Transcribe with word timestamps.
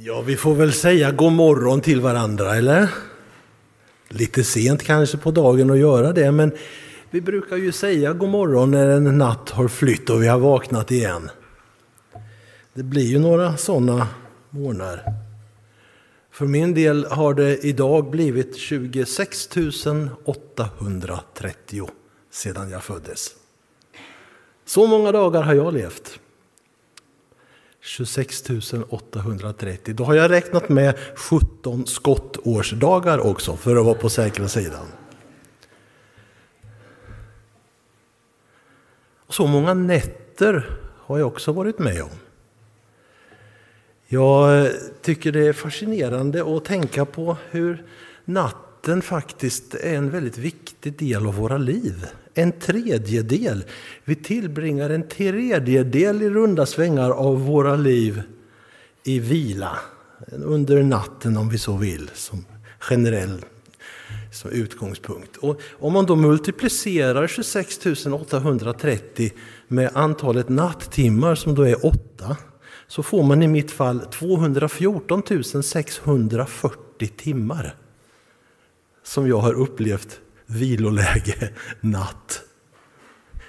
Ja, 0.00 0.20
vi 0.20 0.36
får 0.36 0.54
väl 0.54 0.72
säga 0.72 1.10
god 1.10 1.32
morgon 1.32 1.80
till 1.80 2.00
varandra, 2.00 2.56
eller? 2.56 2.88
Lite 4.08 4.44
sent 4.44 4.82
kanske 4.82 5.18
på 5.18 5.30
dagen 5.30 5.70
att 5.70 5.78
göra 5.78 6.12
det, 6.12 6.32
men 6.32 6.52
vi 7.10 7.20
brukar 7.20 7.56
ju 7.56 7.72
säga 7.72 8.12
god 8.12 8.28
morgon 8.28 8.70
när 8.70 8.88
en 8.88 9.18
natt 9.18 9.50
har 9.50 9.68
flytt 9.68 10.10
och 10.10 10.22
vi 10.22 10.26
har 10.26 10.38
vaknat 10.38 10.90
igen. 10.90 11.30
Det 12.74 12.82
blir 12.82 13.06
ju 13.06 13.18
några 13.18 13.56
sådana 13.56 14.08
morgnar. 14.50 15.02
För 16.30 16.46
min 16.46 16.74
del 16.74 17.04
har 17.04 17.34
det 17.34 17.64
idag 17.64 18.10
blivit 18.10 18.56
26 18.56 19.48
830 20.24 21.88
sedan 22.30 22.70
jag 22.70 22.82
föddes. 22.82 23.30
Så 24.66 24.86
många 24.86 25.12
dagar 25.12 25.42
har 25.42 25.54
jag 25.54 25.74
levt. 25.74 26.20
26 27.88 28.44
830. 28.88 29.94
Då 29.94 30.04
har 30.04 30.14
jag 30.14 30.30
räknat 30.30 30.68
med 30.68 30.98
17 31.14 31.86
skottårsdagar 31.86 33.18
också 33.18 33.56
för 33.56 33.76
att 33.76 33.84
vara 33.84 33.94
på 33.94 34.08
säkra 34.08 34.48
sidan. 34.48 34.86
Så 39.28 39.46
många 39.46 39.74
nätter 39.74 40.78
har 40.96 41.18
jag 41.18 41.26
också 41.28 41.52
varit 41.52 41.78
med 41.78 42.02
om. 42.02 42.10
Jag 44.06 44.70
tycker 45.02 45.32
det 45.32 45.46
är 45.46 45.52
fascinerande 45.52 46.56
att 46.56 46.64
tänka 46.64 47.04
på 47.04 47.36
hur 47.50 47.84
natten 48.24 49.02
faktiskt 49.02 49.74
är 49.74 49.94
en 49.94 50.10
väldigt 50.10 50.38
viktig 50.38 50.98
del 50.98 51.26
av 51.26 51.34
våra 51.34 51.58
liv. 51.58 52.06
En 52.38 52.52
tredjedel. 52.52 53.64
Vi 54.04 54.14
tillbringar 54.14 54.90
en 54.90 55.08
tredjedel 55.08 56.22
i 56.22 56.30
runda 56.30 56.66
svängar 56.66 57.10
av 57.10 57.46
våra 57.46 57.76
liv 57.76 58.22
i 59.04 59.18
vila. 59.18 59.78
Under 60.32 60.82
natten 60.82 61.36
om 61.36 61.48
vi 61.48 61.58
så 61.58 61.76
vill, 61.76 62.10
som 62.14 62.44
generell 62.78 63.44
som 64.32 64.50
utgångspunkt. 64.50 65.36
Och 65.36 65.60
om 65.70 65.92
man 65.92 66.06
då 66.06 66.16
multiplicerar 66.16 67.26
26 67.26 67.86
830 68.12 69.32
med 69.68 69.90
antalet 69.94 70.48
natttimmar 70.48 71.34
som 71.34 71.54
då 71.54 71.62
är 71.62 71.86
8 71.86 72.36
så 72.88 73.02
får 73.02 73.22
man 73.22 73.42
i 73.42 73.48
mitt 73.48 73.70
fall 73.70 74.00
214 74.00 75.22
640 75.62 77.08
timmar 77.16 77.74
som 79.02 79.28
jag 79.28 79.38
har 79.38 79.54
upplevt 79.54 80.20
viloläge 80.48 81.50
natt. 81.80 82.42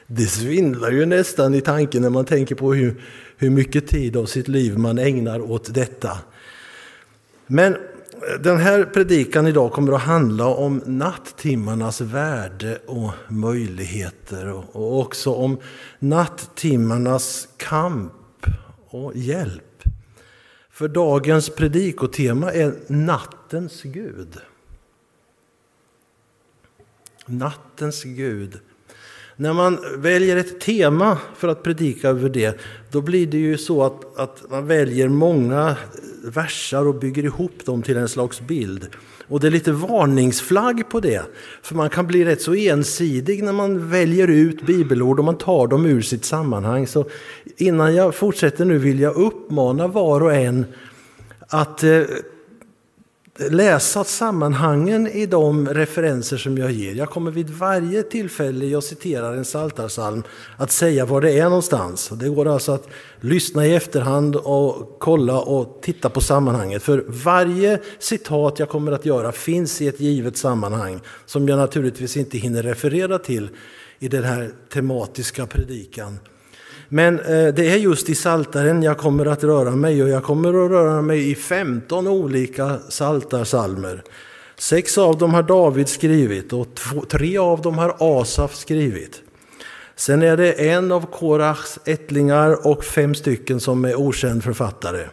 Det 0.08 0.25
svindlar 0.25 0.92
ju 0.92 1.05
nästan 1.05 1.53
i 1.53 1.61
tanken 1.61 2.02
när 2.02 2.09
man 2.09 2.25
tänker 2.25 2.55
på 2.55 2.73
hur, 2.73 3.02
hur 3.38 3.50
mycket 3.50 3.88
tid 3.88 4.17
av 4.17 4.25
sitt 4.25 4.47
liv 4.47 4.78
man 4.78 4.97
ägnar 4.97 5.52
åt 5.52 5.73
detta. 5.73 6.17
Men 7.47 7.73
eh, 7.73 7.80
den 8.39 8.58
här 8.58 8.83
predikan 8.83 9.47
idag 9.47 9.72
kommer 9.72 9.94
att 9.94 10.02
handla 10.02 10.47
om 10.47 10.81
nattimmarnas 10.86 12.02
värde 12.02 12.80
och 12.86 13.11
möjligheter 13.27 14.53
och 14.72 15.00
också 15.00 15.33
om 15.33 15.58
nattimmarnas 16.00 17.47
kamp 17.58 18.14
och 18.89 19.11
hjälp. 19.16 19.83
För 20.72 20.88
dagens 20.88 21.50
predikotema 21.50 22.52
är 22.52 22.73
nattens 22.88 23.83
Gud. 23.83 24.38
Nattens 27.30 28.03
Gud. 28.03 28.59
När 29.35 29.53
man 29.53 29.80
väljer 29.97 30.38
ett 30.38 30.59
tema 30.59 31.17
för 31.36 31.47
att 31.47 31.63
predika 31.63 32.09
över 32.09 32.30
det, 32.30 32.59
då 32.91 33.02
blir 33.02 33.27
det 33.27 33.38
ju 33.38 33.58
så 33.58 33.83
att, 33.83 34.17
att 34.19 34.44
man 34.49 34.67
väljer 34.67 35.09
många 35.09 35.75
versar 36.23 36.88
och 36.88 36.95
bygger 36.95 37.23
ihop 37.23 37.66
dem 37.66 37.81
till 37.81 37.97
en 37.97 38.09
slags 38.09 38.41
bild. 38.41 38.88
Och 39.27 39.39
det 39.39 39.47
är 39.47 39.52
lite 39.52 39.71
varningsflagg 39.71 40.89
på 40.89 40.99
det, 40.99 41.21
för 41.61 41.75
man 41.75 41.89
kan 41.89 42.08
bli 42.08 42.26
rätt 42.26 42.42
så 42.42 42.54
ensidig 42.54 43.43
när 43.43 43.54
man 43.54 43.89
väljer 43.89 44.27
ut 44.27 44.65
bibelord 44.65 45.20
och 45.20 45.25
man 45.25 45.37
tar 45.37 45.67
dem 45.67 45.86
ur 45.86 46.02
sitt 46.02 46.25
sammanhang. 46.25 46.87
Så 46.87 47.05
innan 47.58 47.95
jag 47.95 48.15
fortsätter 48.15 48.65
nu 48.65 48.77
vill 48.77 48.99
jag 48.99 49.15
uppmana 49.15 49.87
var 49.87 50.21
och 50.21 50.33
en 50.33 50.65
att 51.48 51.83
eh, 51.83 52.02
läsa 53.39 54.04
sammanhangen 54.04 55.08
i 55.08 55.26
de 55.26 55.67
referenser 55.67 56.38
som 56.38 56.58
jag 56.58 56.72
ger. 56.72 56.95
Jag 56.95 57.10
kommer 57.10 57.32
vid 57.32 57.50
varje 57.50 58.04
tillfälle 58.04 58.66
jag 58.66 58.83
citerar 58.83 59.33
en 59.33 59.45
saltarsalm 59.45 60.23
att 60.58 60.72
säga 60.72 61.05
var 61.05 61.22
det 61.22 61.39
är 61.39 61.44
någonstans. 61.44 62.10
Det 62.10 62.30
går 62.30 62.48
alltså 62.48 62.72
att 62.72 62.88
lyssna 63.22 63.66
i 63.66 63.76
efterhand 63.76 64.36
och 64.36 64.95
kolla 64.99 65.39
och 65.39 65.80
titta 65.82 66.10
på 66.10 66.22
sammanhanget. 66.22 66.83
För 66.83 67.04
varje 67.08 67.80
citat 67.99 68.60
jag 68.60 68.70
kommer 68.70 68.92
att 68.92 69.05
göra 69.05 69.32
finns 69.32 69.82
i 69.82 69.88
ett 69.88 69.99
givet 69.99 70.38
sammanhang 70.38 70.99
som 71.26 71.48
jag 71.48 71.58
naturligtvis 71.58 72.17
inte 72.17 72.38
hinner 72.38 72.64
referera 72.64 73.20
till 73.20 73.49
i 73.99 74.08
den 74.08 74.23
här 74.23 74.52
tematiska 74.73 75.45
predikan. 75.45 76.20
Men 76.89 77.20
eh, 77.20 77.48
det 77.48 77.72
är 77.72 77.77
just 77.77 78.10
i 78.10 78.16
saltaren 78.16 78.83
jag 78.83 78.98
kommer 78.98 79.26
att 79.26 79.44
röra 79.44 79.72
mig 79.72 80.04
och 80.04 80.10
jag 80.10 80.23
kommer 80.23 80.50
att 80.50 80.72
röra 80.72 81.02
mig 81.02 81.32
i 81.32 81.36
15 81.36 82.08
olika 82.08 82.80
saltarsalmer. 82.89 84.04
Sex 84.58 84.98
av 84.98 85.17
dem 85.17 85.33
har 85.33 85.44
David 85.44 85.89
skrivit 85.89 86.54
och 86.54 86.76
två, 86.76 87.02
tre 87.02 87.38
av 87.38 87.61
dem 87.61 87.78
har 87.78 87.95
Asaf 87.99 88.55
skrivit. 88.55 89.22
Sen 89.95 90.22
är 90.22 90.38
det 90.38 90.70
en 90.70 90.92
av 90.92 91.05
Korachs 91.05 91.80
ättlingar 91.86 92.67
och 92.67 92.83
fem 92.83 93.16
stycken 93.16 93.60
som 93.60 93.86
är 93.86 93.95
okänd 93.95 94.44
författare. 94.44 95.08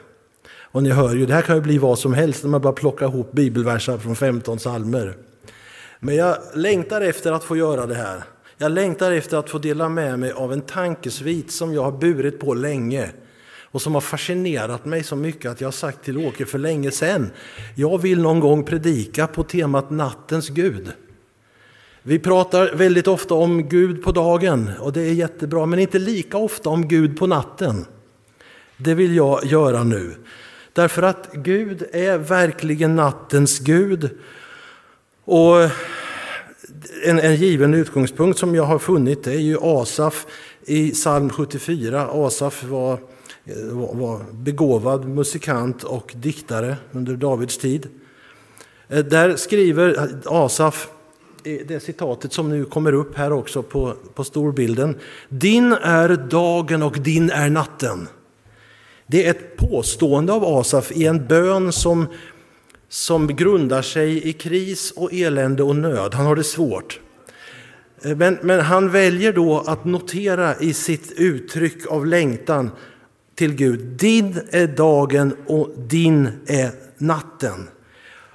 Och 0.61 0.83
ni 0.83 0.91
hör 0.91 1.15
ju, 1.15 1.27
det 1.27 1.35
här 1.35 1.43
kan 1.43 1.57
ju 1.57 1.63
bli 1.63 1.79
vad 1.79 1.99
som 1.99 2.15
helst 2.15 2.43
när 2.43 2.51
man 2.51 2.61
bara 2.61 2.73
plockar 2.73 3.07
ihop 3.07 3.33
bibelverser 3.33 3.99
från 3.99 4.17
15 4.17 4.59
salmer. 4.59 5.17
Men 6.01 6.17
jag 6.17 6.37
längtar 6.55 7.01
efter 7.01 7.33
att 7.33 7.45
få 7.45 7.57
göra 7.57 7.87
det 7.87 7.95
här. 7.95 8.23
Jag 8.59 8.73
längtar 8.73 9.13
efter 9.13 9.37
att 9.37 9.51
få 9.51 9.59
dela 9.59 9.89
med 9.89 10.19
mig 10.19 10.33
av 10.33 10.53
en 10.53 10.61
tankesvit 10.61 11.51
som 11.51 11.75
jag 11.75 11.83
har 11.83 11.93
burit 11.93 12.41
på 12.41 12.55
länge 12.55 13.11
och 13.63 13.83
som 13.83 13.95
har 13.95 14.01
fascinerat 14.01 14.85
mig 14.85 15.03
så 15.03 15.17
mycket 15.17 15.51
att 15.51 15.61
jag 15.61 15.67
har 15.67 15.73
sagt 15.73 16.05
till 16.05 16.19
Åke 16.19 16.47
för 16.47 16.59
länge 16.59 16.91
sedan. 16.91 17.31
Jag 17.75 17.99
vill 17.99 18.23
någon 18.23 18.41
gång 18.41 18.65
predika 18.65 19.27
på 19.27 19.43
temat 19.43 19.91
nattens 19.91 20.49
Gud. 20.49 20.93
Vi 22.03 22.19
pratar 22.19 22.75
väldigt 22.75 23.09
ofta 23.09 23.35
om 23.35 23.69
Gud 23.69 24.03
på 24.03 24.13
dagen 24.13 24.71
och 24.81 24.93
det 24.93 25.01
är 25.01 25.13
jättebra, 25.13 25.67
men 25.67 25.79
inte 25.79 25.99
lika 25.99 26.37
ofta 26.37 26.71
om 26.71 26.89
Gud 26.89 27.19
på 27.19 27.27
natten. 27.27 27.87
Det 28.77 28.95
vill 28.95 29.17
jag 29.17 29.45
göra 29.45 29.85
nu. 29.85 30.15
Därför 30.73 31.03
att 31.03 31.33
Gud 31.33 31.87
är 31.93 32.19
verkligen 32.19 32.97
nattens 32.97 33.59
Gud. 33.59 34.11
Och 35.25 35.55
en, 37.05 37.19
en 37.19 37.37
given 37.37 37.75
utgångspunkt 37.75 38.39
som 38.39 38.55
jag 38.55 38.65
har 38.65 38.79
funnit 38.79 39.27
är 39.27 39.39
ju 39.39 39.59
Asaf 39.61 40.27
i 40.65 40.91
psalm 40.91 41.31
74. 41.31 42.09
Asaf 42.13 42.63
eh, 42.63 42.69
var, 42.69 42.99
var 43.95 44.33
begåvad 44.33 45.09
musikant 45.09 45.83
och 45.85 46.13
diktare 46.17 46.77
under 46.93 47.17
Davids 47.17 47.59
tid. 47.59 47.89
Eh, 48.89 49.05
där 49.05 49.37
skriver 49.37 50.11
Asaf 50.25 50.89
eh, 51.45 51.59
det 51.67 51.81
citatet 51.81 52.33
som 52.33 52.49
nu 52.49 52.65
kommer 52.65 52.93
upp 52.93 53.17
här 53.17 53.33
också 53.33 53.63
på, 53.63 53.95
på 54.15 54.25
storbilden. 54.25 54.97
Din 55.29 55.73
är 55.73 56.09
dagen 56.09 56.83
och 56.83 56.99
din 57.01 57.31
är 57.31 57.51
natten. 57.51 58.09
Det 59.07 59.27
är 59.27 59.31
ett 59.31 59.57
påstående 59.57 60.33
av 60.33 60.45
Asaf 60.45 60.93
i 60.93 61.07
en 61.07 61.27
bön 61.27 61.73
som 61.73 62.07
som 62.89 63.27
grundar 63.27 63.83
sig 63.83 64.29
i 64.29 64.33
kris 64.33 64.91
och 64.91 65.13
elände 65.13 65.63
och 65.63 65.77
nöd. 65.77 66.15
Han 66.15 66.27
har 66.27 66.37
det 66.37 66.45
svårt. 66.45 67.01
Eh, 68.03 68.17
men, 68.17 68.39
men 68.43 68.61
han 68.61 68.91
väljer 68.91 69.33
då 69.33 69.59
att 69.67 69.85
notera 69.85 70.57
i 70.57 70.73
sitt 70.73 71.13
uttryck 71.13 71.87
av 71.87 72.07
längtan 72.07 72.71
till 73.35 73.55
Gud. 73.55 73.81
Din 73.81 74.41
är 74.51 74.67
dagen 74.67 75.37
och 75.47 75.71
din 75.77 76.29
är 76.47 76.71
natten. 76.99 77.69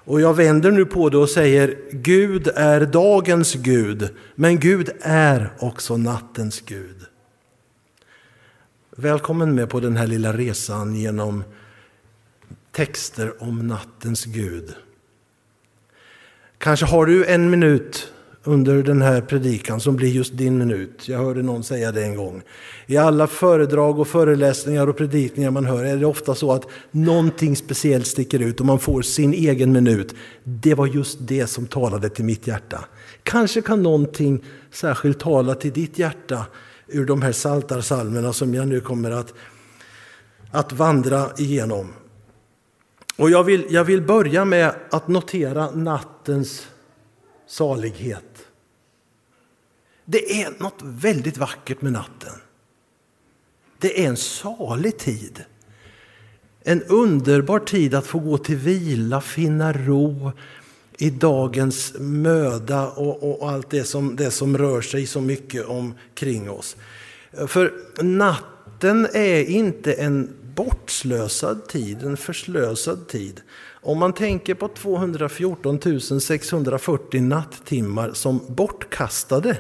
Och 0.04 0.22
jag 0.22 0.34
vänder 0.34 0.72
nu 0.72 0.86
på 0.86 1.10
det 1.10 1.18
och 1.18 1.30
säger 1.30 1.78
Gud 1.92 2.48
är 2.56 2.82
dagens 2.86 3.54
Gud, 3.54 4.10
men 4.36 4.60
Gud 4.60 4.90
är 5.02 5.54
också 5.60 5.98
nattens 5.98 6.62
Gud. 6.62 6.96
Välkommen 8.96 9.56
med 9.56 9.70
på 9.70 9.80
den 9.80 9.98
här 9.98 10.08
lilla 10.08 10.34
resan 10.34 10.96
genom 10.96 11.44
texter 12.72 13.44
om 13.44 13.68
nattens 13.68 14.26
Gud. 14.26 14.76
Kanske 16.58 16.86
har 16.86 17.06
du 17.06 17.26
en 17.26 17.50
minut 17.50 18.12
under 18.44 18.84
den 18.84 19.02
här 19.02 19.22
predikan 19.22 19.80
som 19.80 19.96
blir 19.96 20.10
just 20.10 20.38
din 20.38 20.58
minut. 20.58 21.08
Jag 21.08 21.20
hörde 21.20 21.42
någon 21.42 21.64
säga 21.64 21.92
det 21.92 22.04
en 22.04 22.16
gång. 22.16 22.42
I 22.86 22.98
alla 22.98 23.28
föredrag 23.28 24.00
och 24.00 24.08
föreläsningar 24.08 24.88
och 24.88 24.98
predikningar 24.98 25.52
man 25.52 25.66
hör 25.66 25.86
är 25.86 25.98
det 25.98 26.06
ofta 26.06 26.36
så 26.36 26.52
att 26.52 26.68
någonting 26.92 27.56
speciellt 27.56 28.08
sticker 28.08 28.40
ut 28.40 28.60
och 28.60 28.66
man 28.66 28.80
får 28.80 29.02
sin 29.02 29.34
egen 29.34 29.72
minut. 29.72 30.16
Det 30.44 30.74
var 30.74 30.88
just 30.88 31.18
det 31.22 31.48
som 31.48 31.68
talade 31.68 32.10
till 32.10 32.26
mitt 32.26 32.48
hjärta. 32.48 32.86
Kanske 33.24 33.62
kan 33.62 33.84
någonting 33.84 34.44
särskilt 34.72 35.20
tala 35.20 35.56
till 35.56 35.72
ditt 35.72 36.00
hjärta 36.00 36.46
ur 36.88 37.06
de 37.06 37.22
här 37.22 37.32
saltarsalmerna 37.32 38.34
som 38.34 38.54
jag 38.54 38.68
nu 38.68 38.80
kommer 38.80 39.12
att, 39.12 39.34
att 40.52 40.74
vandra 40.74 41.30
igenom. 41.38 41.94
Och 43.22 43.30
jag 43.30 43.44
vill, 43.44 43.66
jag 43.70 43.84
vill 43.84 44.02
börja 44.02 44.46
med 44.46 44.76
att 44.92 45.08
notera 45.08 45.72
nattens 45.72 46.68
salighet. 47.48 48.46
Det 50.06 50.42
är 50.42 50.54
något 50.64 50.80
väldigt 50.82 51.38
vackert 51.38 51.82
med 51.82 51.94
natten. 51.94 52.34
Det 53.78 54.04
är 54.04 54.08
en 54.08 54.18
salig 54.18 54.98
tid. 54.98 55.44
En 56.64 56.84
underbar 56.84 57.60
tid 57.60 57.96
att 57.96 58.08
få 58.08 58.20
gå 58.20 58.38
till 58.38 58.58
vila, 58.58 59.22
finna 59.22 59.74
ro 59.74 60.32
i 60.98 61.10
dagens 61.10 61.94
möda 62.00 62.88
och, 62.88 63.42
och 63.42 63.50
allt 63.50 63.70
det 63.70 63.84
som, 63.84 64.16
det 64.16 64.32
som 64.32 64.58
rör 64.58 64.82
sig 64.82 65.08
så 65.08 65.22
mycket 65.22 65.66
omkring 65.66 66.50
oss. 66.50 66.76
För 67.48 67.74
natten 68.04 69.08
är 69.14 69.44
inte 69.44 69.94
en 69.94 70.34
bortslösad 70.64 71.68
tid, 71.68 72.04
en 72.04 72.18
förslösad 72.18 73.08
tid. 73.08 73.42
Om 73.82 73.98
man 73.98 74.14
tänker 74.14 74.54
på 74.54 74.68
214 74.68 75.80
640 76.22 77.22
nattimmar 77.22 78.12
som 78.14 78.42
bortkastade, 78.50 79.58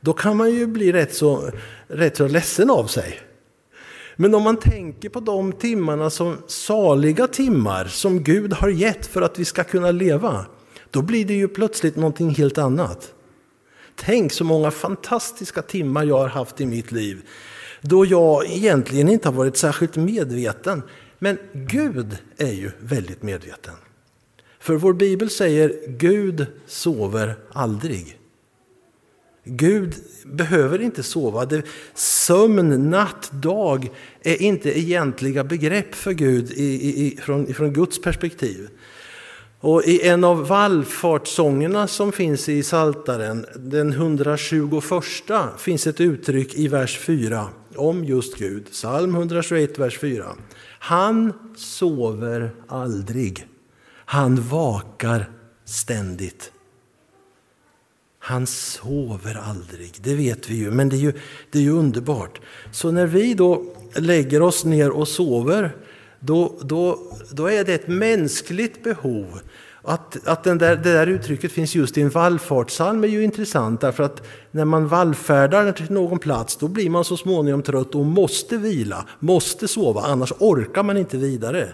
då 0.00 0.12
kan 0.12 0.36
man 0.36 0.50
ju 0.50 0.66
bli 0.66 0.92
rätt 0.92 1.14
så, 1.14 1.50
rätt 1.86 2.16
så 2.16 2.28
ledsen 2.28 2.70
av 2.70 2.86
sig. 2.86 3.20
Men 4.16 4.34
om 4.34 4.42
man 4.42 4.56
tänker 4.56 5.08
på 5.08 5.20
de 5.20 5.52
timmarna 5.52 6.10
som 6.10 6.36
saliga 6.46 7.26
timmar 7.26 7.84
som 7.84 8.22
Gud 8.22 8.52
har 8.52 8.68
gett 8.68 9.06
för 9.06 9.22
att 9.22 9.38
vi 9.38 9.44
ska 9.44 9.64
kunna 9.64 9.90
leva, 9.90 10.46
då 10.90 11.02
blir 11.02 11.24
det 11.24 11.34
ju 11.34 11.48
plötsligt 11.48 11.96
någonting 11.96 12.30
helt 12.30 12.58
annat. 12.58 13.14
Tänk 13.96 14.32
så 14.32 14.44
många 14.44 14.70
fantastiska 14.70 15.62
timmar 15.62 16.04
jag 16.04 16.18
har 16.18 16.28
haft 16.28 16.60
i 16.60 16.66
mitt 16.66 16.92
liv 16.92 17.22
då 17.82 18.06
jag 18.06 18.46
egentligen 18.46 19.08
inte 19.08 19.28
har 19.28 19.34
varit 19.34 19.56
särskilt 19.56 19.96
medveten. 19.96 20.82
Men 21.18 21.38
Gud 21.52 22.16
är 22.36 22.52
ju 22.52 22.70
väldigt 22.80 23.22
medveten. 23.22 23.74
För 24.60 24.74
vår 24.74 24.92
bibel 24.92 25.30
säger 25.30 25.74
Gud 25.86 26.46
sover 26.66 27.34
aldrig. 27.52 28.18
Gud 29.44 29.94
behöver 30.24 30.80
inte 30.80 31.02
sova. 31.02 31.62
Sömn, 31.94 32.90
natt, 32.90 33.30
dag 33.32 33.90
är 34.22 34.42
inte 34.42 34.78
egentliga 34.78 35.44
begrepp 35.44 35.94
för 35.94 36.12
Gud 36.12 36.50
i, 36.50 36.64
i, 37.06 37.18
från, 37.22 37.54
från 37.54 37.72
Guds 37.72 38.02
perspektiv. 38.02 38.68
Och 39.60 39.84
I 39.84 40.08
en 40.08 40.24
av 40.24 40.48
vallfartssångerna 40.48 41.86
som 41.86 42.12
finns 42.12 42.48
i 42.48 42.62
Saltaren, 42.62 43.46
den 43.56 43.92
121, 43.92 44.84
finns 45.58 45.86
ett 45.86 46.00
uttryck 46.00 46.54
i 46.54 46.68
vers 46.68 46.98
4 46.98 47.48
om 47.76 48.04
just 48.04 48.38
Gud. 48.38 48.70
Psalm 48.70 49.14
121, 49.14 49.78
vers 49.78 49.98
4. 49.98 50.36
Han 50.78 51.32
sover 51.56 52.50
aldrig. 52.68 53.46
Han 54.04 54.48
vakar 54.48 55.30
ständigt. 55.64 56.52
Han 58.18 58.46
sover 58.46 59.34
aldrig, 59.34 59.92
det 60.00 60.14
vet 60.14 60.50
vi 60.50 60.54
ju, 60.54 60.70
men 60.70 60.88
det 60.88 60.96
är 60.96 61.00
ju, 61.00 61.12
det 61.50 61.58
är 61.58 61.62
ju 61.62 61.70
underbart. 61.70 62.40
Så 62.72 62.90
när 62.90 63.06
vi 63.06 63.34
då 63.34 63.74
lägger 63.96 64.42
oss 64.42 64.64
ner 64.64 64.90
och 64.90 65.08
sover, 65.08 65.76
då, 66.20 66.58
då, 66.62 66.98
då 67.30 67.46
är 67.46 67.64
det 67.64 67.74
ett 67.74 67.88
mänskligt 67.88 68.84
behov. 68.84 69.40
Att, 69.84 70.28
att 70.28 70.44
den 70.44 70.58
där, 70.58 70.76
det 70.76 70.92
där 70.92 71.06
uttrycket 71.06 71.52
finns 71.52 71.74
just 71.74 71.98
i 71.98 72.02
en 72.02 72.10
vallfartssalm 72.10 73.04
är 73.04 73.08
ju 73.08 73.24
intressant 73.24 73.80
därför 73.80 74.02
att 74.02 74.22
när 74.50 74.64
man 74.64 74.88
vallfärdar 74.88 75.72
till 75.72 75.90
någon 75.90 76.18
plats 76.18 76.56
då 76.56 76.68
blir 76.68 76.90
man 76.90 77.04
så 77.04 77.16
småningom 77.16 77.62
trött 77.62 77.94
och 77.94 78.06
måste 78.06 78.56
vila, 78.56 79.06
måste 79.18 79.68
sova, 79.68 80.00
annars 80.00 80.32
orkar 80.38 80.82
man 80.82 80.96
inte 80.96 81.16
vidare. 81.16 81.68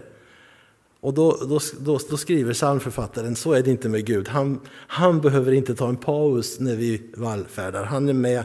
Och 1.01 1.15
då, 1.15 1.39
då, 1.49 1.61
då, 1.81 1.99
då 2.11 2.17
skriver 2.17 2.55
psalmförfattaren, 2.55 3.37
så 3.37 3.53
är 3.53 3.63
det 3.63 3.71
inte 3.71 3.89
med 3.89 4.07
Gud. 4.07 4.29
Han, 4.29 4.61
han 4.71 5.21
behöver 5.21 5.53
inte 5.53 5.75
ta 5.75 5.89
en 5.89 5.97
paus 5.97 6.61
när 6.61 6.77
vi 6.77 7.03
vallfärdar. 7.17 7.85
Han 7.85 8.09
är 8.09 8.13
med 8.13 8.45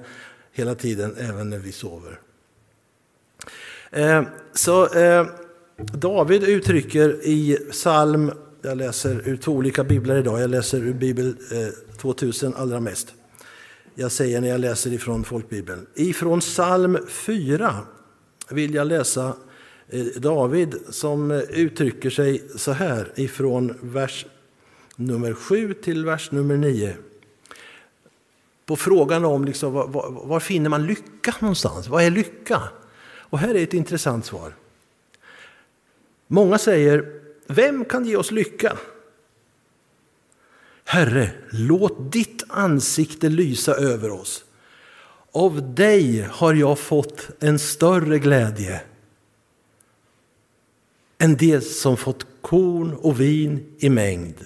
hela 0.51 0.75
tiden, 0.75 1.15
även 1.17 1.49
när 1.49 1.59
vi 1.59 1.71
sover. 1.71 2.19
Eh, 3.91 4.23
så 4.53 4.95
eh, 4.95 5.25
David 5.77 6.43
uttrycker 6.43 7.27
i 7.27 7.57
psalm, 7.71 8.31
jag 8.65 8.77
läser 8.77 9.27
ur 9.27 9.37
två 9.37 9.51
olika 9.51 9.83
biblar 9.83 10.17
idag, 10.17 10.41
jag 10.41 10.49
läser 10.49 10.77
ur 10.77 10.93
bibel 10.93 11.35
eh, 11.51 11.97
2000 11.97 12.55
allra 12.55 12.79
mest. 12.79 13.13
Jag 13.95 14.11
säger 14.11 14.41
när 14.41 14.47
jag 14.47 14.61
läser 14.61 14.93
ifrån 14.93 15.23
folkbibeln. 15.23 15.87
Ifrån 15.95 16.39
psalm 16.39 16.97
4 17.09 17.77
vill 18.49 18.73
jag 18.73 18.87
läsa 18.87 19.35
eh, 19.89 20.05
David 20.05 20.75
som 20.89 21.31
eh, 21.31 21.39
uttrycker 21.39 22.09
sig 22.09 22.43
så 22.55 22.71
här 22.71 23.11
ifrån 23.15 23.73
vers 23.81 24.25
nummer 24.95 25.33
7 25.33 25.73
till 25.73 26.05
vers 26.05 26.31
nummer 26.31 26.57
9. 26.57 26.95
På 28.65 28.75
frågan 28.75 29.25
om 29.25 29.45
liksom, 29.45 29.73
var, 29.73 29.87
var, 29.87 30.11
var, 30.11 30.39
finner 30.39 30.69
man 30.69 30.85
lycka 30.85 31.35
någonstans? 31.39 31.87
Vad 31.87 32.03
är 32.03 32.11
lycka? 32.11 32.61
Och 33.15 33.39
här 33.39 33.55
är 33.55 33.63
ett 33.63 33.73
intressant 33.73 34.25
svar. 34.25 34.55
Många 36.27 36.57
säger, 36.57 37.22
vem 37.47 37.85
kan 37.85 38.05
ge 38.05 38.15
oss 38.15 38.31
lycka? 38.31 38.77
Herre, 40.85 41.29
låt 41.51 42.11
ditt 42.11 42.43
ansikte 42.47 43.29
lysa 43.29 43.73
över 43.73 44.11
oss. 44.11 44.45
Av 45.31 45.75
dig 45.75 46.21
har 46.31 46.53
jag 46.53 46.79
fått 46.79 47.29
en 47.39 47.59
större 47.59 48.19
glädje 48.19 48.81
än 51.17 51.35
det 51.37 51.61
som 51.61 51.97
fått 51.97 52.25
korn 52.41 52.93
och 52.93 53.21
vin 53.21 53.75
i 53.79 53.89
mängd. 53.89 54.45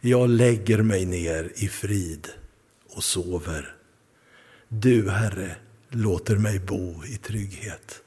Jag 0.00 0.28
lägger 0.28 0.82
mig 0.82 1.06
ner 1.06 1.52
i 1.54 1.68
frid 1.68 2.28
och 2.88 3.04
sover. 3.04 3.76
Du, 4.68 5.10
Herre, 5.10 5.56
låter 5.88 6.36
mig 6.36 6.58
bo 6.58 7.04
i 7.04 7.16
trygghet. 7.16 8.02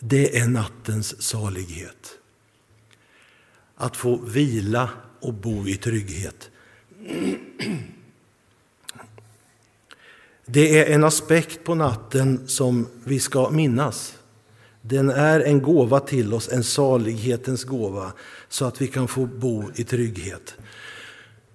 Det 0.00 0.38
är 0.38 0.48
nattens 0.48 1.22
salighet. 1.22 2.18
Att 3.76 3.96
få 3.96 4.16
vila 4.16 4.90
och 5.20 5.34
bo 5.34 5.68
i 5.68 5.76
trygghet. 5.76 6.50
Det 10.46 10.78
är 10.78 10.94
en 10.94 11.04
aspekt 11.04 11.64
på 11.64 11.74
natten 11.74 12.48
som 12.48 12.88
vi 13.04 13.20
ska 13.20 13.50
minnas. 13.50 14.14
Den 14.82 15.10
är 15.10 15.40
en 15.40 15.62
gåva 15.62 16.00
till 16.00 16.34
oss, 16.34 16.48
en 16.48 16.64
salighetens 16.64 17.64
gåva, 17.64 18.12
så 18.48 18.64
att 18.64 18.82
vi 18.82 18.86
kan 18.86 19.08
få 19.08 19.26
bo 19.26 19.70
i 19.74 19.84
trygghet. 19.84 20.54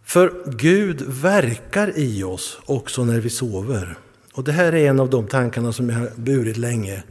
För 0.03 0.51
Gud 0.57 1.01
verkar 1.01 1.97
i 1.97 2.23
oss 2.23 2.59
också 2.65 3.05
när 3.05 3.19
vi 3.19 3.29
sover. 3.29 3.97
Och 4.33 4.43
Det 4.43 4.51
här 4.51 4.73
är 4.73 4.89
en 4.89 4.99
av 4.99 5.09
de 5.09 5.27
tankarna 5.27 5.73
som 5.73 5.89
jag 5.89 5.99
har 5.99 6.11
burit 6.15 6.57
länge. 6.57 7.03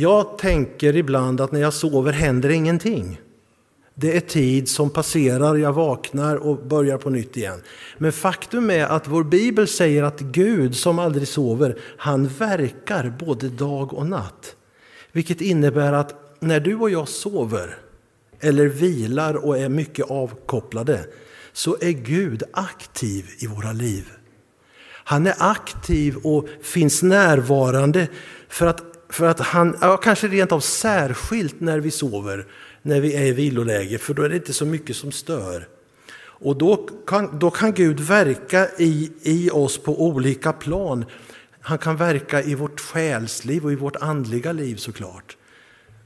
Jag 0.00 0.38
tänker 0.38 0.96
ibland 0.96 1.40
att 1.40 1.52
när 1.52 1.60
jag 1.60 1.74
sover 1.74 2.12
händer 2.12 2.48
ingenting. 2.48 3.20
Det 3.94 4.16
är 4.16 4.20
tid 4.20 4.68
som 4.68 4.90
passerar, 4.90 5.56
jag 5.56 5.72
vaknar 5.72 6.36
och 6.36 6.66
börjar 6.66 6.98
på 6.98 7.10
nytt 7.10 7.36
igen. 7.36 7.62
Men 7.98 8.12
faktum 8.12 8.70
är 8.70 8.84
att 8.84 9.08
vår 9.08 9.24
bibel 9.24 9.68
säger 9.68 10.02
att 10.02 10.20
Gud 10.20 10.76
som 10.76 10.98
aldrig 10.98 11.28
sover, 11.28 11.78
han 11.96 12.28
verkar 12.28 13.16
både 13.18 13.48
dag 13.48 13.94
och 13.94 14.06
natt. 14.06 14.56
Vilket 15.12 15.40
innebär 15.40 15.92
att 15.92 16.40
när 16.40 16.60
du 16.60 16.74
och 16.74 16.90
jag 16.90 17.08
sover 17.08 17.78
eller 18.40 18.66
vilar 18.66 19.34
och 19.34 19.58
är 19.58 19.68
mycket 19.68 20.10
avkopplade 20.10 21.06
så 21.52 21.76
är 21.80 21.90
Gud 21.90 22.42
aktiv 22.52 23.26
i 23.38 23.46
våra 23.46 23.72
liv. 23.72 24.04
Han 25.04 25.26
är 25.26 25.34
aktiv 25.38 26.16
och 26.16 26.48
finns 26.62 27.02
närvarande 27.02 28.08
för 28.48 28.66
att, 28.66 28.82
för 29.08 29.26
att 29.26 29.40
han, 29.40 29.76
ja, 29.80 29.96
kanske 29.96 30.28
rent 30.28 30.52
av 30.52 30.60
särskilt 30.60 31.60
när 31.60 31.80
vi 31.80 31.90
sover, 31.90 32.46
när 32.82 33.00
vi 33.00 33.14
är 33.14 33.22
i 33.22 33.32
viloläge, 33.32 33.98
för 33.98 34.14
då 34.14 34.22
är 34.22 34.28
det 34.28 34.36
inte 34.36 34.52
så 34.52 34.66
mycket 34.66 34.96
som 34.96 35.12
stör. 35.12 35.68
Och 36.40 36.56
då 36.56 36.88
kan, 37.06 37.38
då 37.38 37.50
kan 37.50 37.72
Gud 37.72 38.00
verka 38.00 38.68
i, 38.78 39.12
i 39.22 39.50
oss 39.50 39.78
på 39.78 40.06
olika 40.06 40.52
plan 40.52 41.04
han 41.68 41.78
kan 41.78 41.96
verka 41.96 42.42
i 42.42 42.54
vårt 42.54 42.80
själsliv 42.80 43.64
och 43.64 43.72
i 43.72 43.74
vårt 43.74 43.96
andliga 43.96 44.52
liv 44.52 44.76
såklart. 44.76 45.36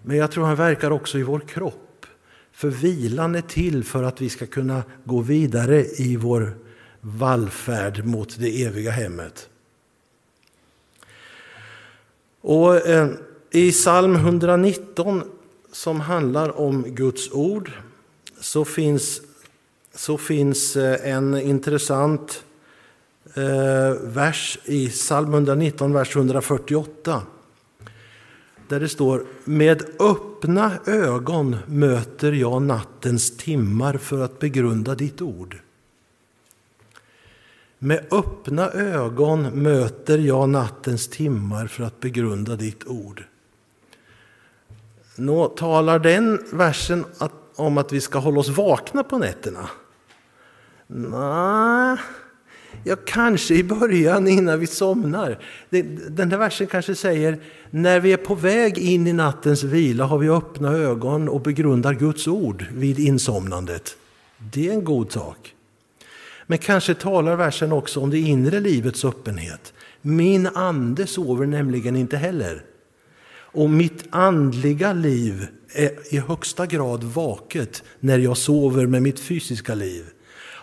Men 0.02 0.16
jag 0.16 0.30
tror 0.30 0.44
han 0.44 0.56
verkar 0.56 0.90
också 0.90 1.18
i 1.18 1.22
vår 1.22 1.40
kropp. 1.40 2.06
För 2.52 2.68
vilan 2.68 3.34
är 3.34 3.40
till 3.40 3.84
för 3.84 4.02
att 4.02 4.20
vi 4.20 4.28
ska 4.28 4.46
kunna 4.46 4.82
gå 5.04 5.20
vidare 5.20 5.84
i 5.84 6.16
vår 6.16 6.54
vallfärd 7.00 8.04
mot 8.04 8.36
det 8.38 8.64
eviga 8.64 8.90
hemmet. 8.90 9.48
Och 12.44 12.86
eh, 12.86 13.08
I 13.50 13.72
psalm 13.72 14.14
119 14.14 15.22
som 15.72 16.00
handlar 16.00 16.60
om 16.60 16.82
Guds 16.82 17.32
ord 17.32 17.72
så 18.40 18.64
finns, 18.64 19.20
så 19.94 20.18
finns 20.18 20.76
eh, 20.76 21.12
en 21.12 21.40
intressant 21.40 22.44
eh, 23.34 23.96
vers 24.02 24.58
i 24.64 24.88
psalm 24.88 25.34
119, 25.34 25.92
vers 25.92 26.16
148. 26.16 27.22
där 28.68 28.80
det 28.80 28.88
står 28.88 29.24
Med 29.44 29.82
öppna 29.98 30.72
ögon 30.86 31.56
möter 31.66 32.32
jag 32.32 32.62
nattens 32.62 33.36
timmar 33.36 33.96
för 33.96 34.24
att 34.24 34.38
begrunda 34.38 34.94
ditt 34.94 35.22
ord. 35.22 35.61
Med 37.84 38.06
öppna 38.10 38.70
ögon 38.70 39.42
möter 39.42 40.18
jag 40.18 40.48
nattens 40.48 41.08
timmar 41.08 41.66
för 41.66 41.84
att 41.84 42.00
begrunda 42.00 42.56
ditt 42.56 42.86
ord. 42.86 43.24
Nå, 45.16 45.48
talar 45.48 45.98
den 45.98 46.44
versen 46.52 47.04
att, 47.18 47.32
om 47.56 47.78
att 47.78 47.92
vi 47.92 48.00
ska 48.00 48.18
hålla 48.18 48.40
oss 48.40 48.48
vakna 48.48 49.04
på 49.04 49.18
nätterna? 49.18 49.68
Nej, 50.86 51.96
ja, 52.84 52.96
kanske 53.06 53.54
i 53.54 53.64
början 53.64 54.28
innan 54.28 54.60
vi 54.60 54.66
somnar. 54.66 55.38
Den 56.08 56.28
där 56.28 56.38
versen 56.38 56.66
kanske 56.66 56.94
säger 56.94 57.40
när 57.70 58.00
vi 58.00 58.12
är 58.12 58.16
på 58.16 58.34
väg 58.34 58.78
in 58.78 59.06
i 59.06 59.12
nattens 59.12 59.62
vila 59.62 60.04
har 60.04 60.18
vi 60.18 60.28
öppna 60.28 60.72
ögon 60.72 61.28
och 61.28 61.40
begrundar 61.40 61.94
Guds 61.94 62.28
ord 62.28 62.66
vid 62.72 62.98
insomnandet. 62.98 63.96
Det 64.38 64.68
är 64.68 64.72
en 64.72 64.84
god 64.84 65.12
sak. 65.12 65.54
Men 66.46 66.58
kanske 66.58 66.94
talar 66.94 67.36
versen 67.36 67.72
också 67.72 68.00
om 68.00 68.10
det 68.10 68.18
inre 68.18 68.60
livets 68.60 69.04
öppenhet. 69.04 69.72
Min 70.02 70.46
ande 70.46 71.06
sover 71.06 71.46
nämligen 71.46 71.96
inte 71.96 72.16
heller. 72.16 72.64
Och 73.54 73.70
mitt 73.70 74.04
andliga 74.10 74.92
liv 74.92 75.46
är 75.74 76.14
i 76.14 76.18
högsta 76.18 76.66
grad 76.66 77.04
vaket 77.04 77.82
när 78.00 78.18
jag 78.18 78.36
sover 78.36 78.86
med 78.86 79.02
mitt 79.02 79.20
fysiska 79.20 79.74
liv. 79.74 80.04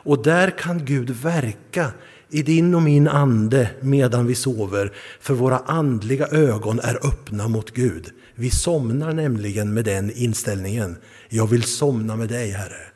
Och 0.02 0.24
där 0.24 0.50
kan 0.50 0.86
Gud 0.86 1.10
verka 1.10 1.92
i 2.30 2.42
din 2.42 2.76
och 2.76 2.82
min 2.82 3.08
ande 3.08 3.70
medan 3.82 4.28
vi 4.28 4.36
sover, 4.36 4.94
för 5.20 5.34
våra 5.34 5.58
andliga 5.58 6.28
ögon 6.28 6.80
är 6.80 7.08
öppna 7.08 7.48
mot 7.48 7.72
Gud. 7.72 8.10
Vi 8.36 8.50
somnar 8.50 9.14
nämligen 9.14 9.74
med 9.74 9.86
den 9.86 10.12
inställningen. 10.12 10.98
Jag 11.30 11.48
vill 11.48 11.64
somna 11.64 12.16
med 12.16 12.30
dig, 12.30 12.52
Herre. 12.52 12.89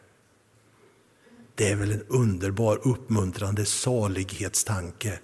Det 1.56 1.72
är 1.72 1.76
väl 1.76 1.92
en 1.92 2.04
underbar, 2.08 2.80
uppmuntrande 2.84 3.66
salighetstanke 3.66 5.20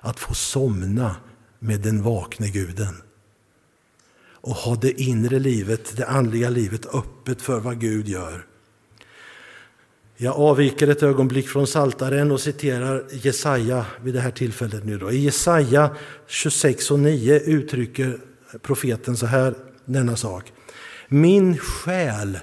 att 0.00 0.20
få 0.20 0.34
somna 0.34 1.16
med 1.58 1.80
den 1.80 2.02
vakne 2.02 2.48
guden. 2.48 3.02
Och 4.30 4.54
ha 4.54 4.76
det 4.76 5.00
inre 5.00 5.38
livet, 5.38 5.96
det 5.96 6.06
andliga 6.06 6.50
livet 6.50 6.86
öppet 6.94 7.42
för 7.42 7.60
vad 7.60 7.80
Gud 7.80 8.08
gör. 8.08 8.46
Jag 10.16 10.36
avviker 10.36 10.88
ett 10.88 11.02
ögonblick 11.02 11.48
från 11.48 11.66
Saltaren 11.66 12.30
och 12.30 12.40
citerar 12.40 13.04
Jesaja 13.10 13.86
vid 14.02 14.14
det 14.14 14.20
här 14.20 14.30
tillfället. 14.30 14.84
nu. 14.84 14.98
Då. 14.98 15.10
I 15.10 15.18
Jesaja 15.18 15.96
26 16.26 16.90
och 16.90 16.98
9 16.98 17.40
uttrycker 17.40 18.18
profeten 18.62 19.16
så 19.16 19.26
här 19.26 19.54
denna 19.84 20.16
sak. 20.16 20.52
Min 21.08 21.58
själ 21.58 22.38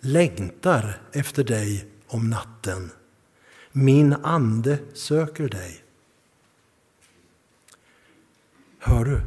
längtar 0.00 1.00
efter 1.12 1.44
dig 1.44 1.91
om 2.14 2.30
natten. 2.30 2.90
Min 3.72 4.12
ande 4.12 4.78
söker 4.94 5.48
dig. 5.48 5.82
Hör 8.78 9.04
du? 9.04 9.20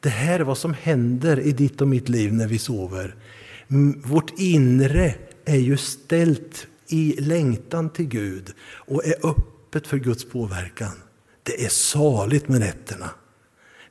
Det 0.00 0.08
här 0.08 0.40
är 0.40 0.44
vad 0.44 0.58
som 0.58 0.74
händer 0.74 1.40
i 1.40 1.52
ditt 1.52 1.80
och 1.80 1.88
mitt 1.88 2.08
liv 2.08 2.32
när 2.32 2.48
vi 2.48 2.58
sover. 2.58 3.14
Vårt 4.04 4.38
inre 4.38 5.14
är 5.44 5.58
ju 5.58 5.76
ställt 5.76 6.66
i 6.88 7.20
längtan 7.20 7.90
till 7.90 8.08
Gud 8.08 8.52
och 8.60 9.04
är 9.04 9.26
öppet 9.26 9.86
för 9.86 9.96
Guds 9.96 10.24
påverkan. 10.24 10.92
Det 11.42 11.64
är 11.64 11.68
saligt 11.68 12.48
med 12.48 12.60
nätterna. 12.60 13.10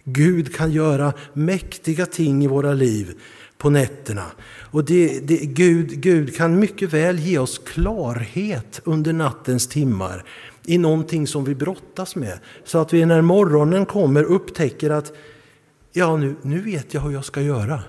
Gud 0.03 0.55
kan 0.55 0.71
göra 0.71 1.13
mäktiga 1.33 2.05
ting 2.05 2.43
i 2.43 2.47
våra 2.47 2.73
liv 2.73 3.19
på 3.57 3.69
nätterna. 3.69 4.25
Och 4.71 4.85
det, 4.85 5.19
det, 5.19 5.37
Gud, 5.37 6.01
Gud 6.01 6.35
kan 6.35 6.59
mycket 6.59 6.93
väl 6.93 7.19
ge 7.19 7.37
oss 7.37 7.57
klarhet 7.57 8.81
under 8.83 9.13
nattens 9.13 9.67
timmar 9.67 10.23
i 10.65 10.77
någonting 10.77 11.27
som 11.27 11.45
vi 11.45 11.55
brottas 11.55 12.15
med. 12.15 12.39
Så 12.63 12.77
att 12.77 12.93
vi 12.93 13.05
när 13.05 13.21
morgonen 13.21 13.85
kommer 13.85 14.23
upptäcker 14.23 14.89
att 14.89 15.13
ja, 15.93 16.17
nu, 16.17 16.35
nu 16.41 16.61
vet 16.61 16.93
jag 16.93 17.01
hur 17.01 17.11
jag 17.11 17.25
ska 17.25 17.41
göra. 17.41 17.83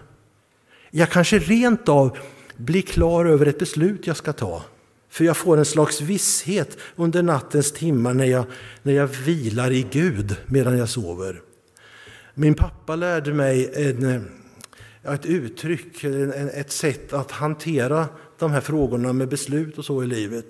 Jag 0.91 1.11
kanske 1.11 1.39
rent 1.39 1.89
av 1.89 2.19
blir 2.57 2.83
klar 2.83 3.25
över 3.25 3.47
ett 3.47 3.59
beslut 3.59 4.07
jag 4.07 4.17
ska 4.17 4.33
ta. 4.33 4.63
För 5.09 5.25
jag 5.25 5.37
får 5.37 5.57
en 5.57 5.65
slags 5.65 6.01
visshet 6.01 6.79
under 6.97 7.23
nattens 7.23 7.73
timmar 7.73 8.15
när 8.15 8.25
jag, 8.25 8.45
när 8.83 8.93
jag 8.93 9.07
vilar 9.07 9.71
i 9.71 9.87
Gud 9.91 10.37
medan 10.47 10.79
jag 10.79 10.89
sover. 10.89 11.41
Min 12.35 12.55
pappa 12.55 12.97
lärde 12.97 13.33
mig 13.35 13.71
en, 13.75 14.15
eh, 14.15 14.21
ett 15.15 15.27
uttryck, 15.27 16.05
ett 16.55 16.73
sätt 16.73 17.13
att 17.13 17.31
hantera 17.31 18.09
de 18.39 18.51
här 18.51 18.61
frågorna 18.61 19.13
med 19.13 19.29
beslut 19.29 19.79
och 19.79 19.85
så 19.85 20.03
i 20.03 20.07
livet. 20.07 20.47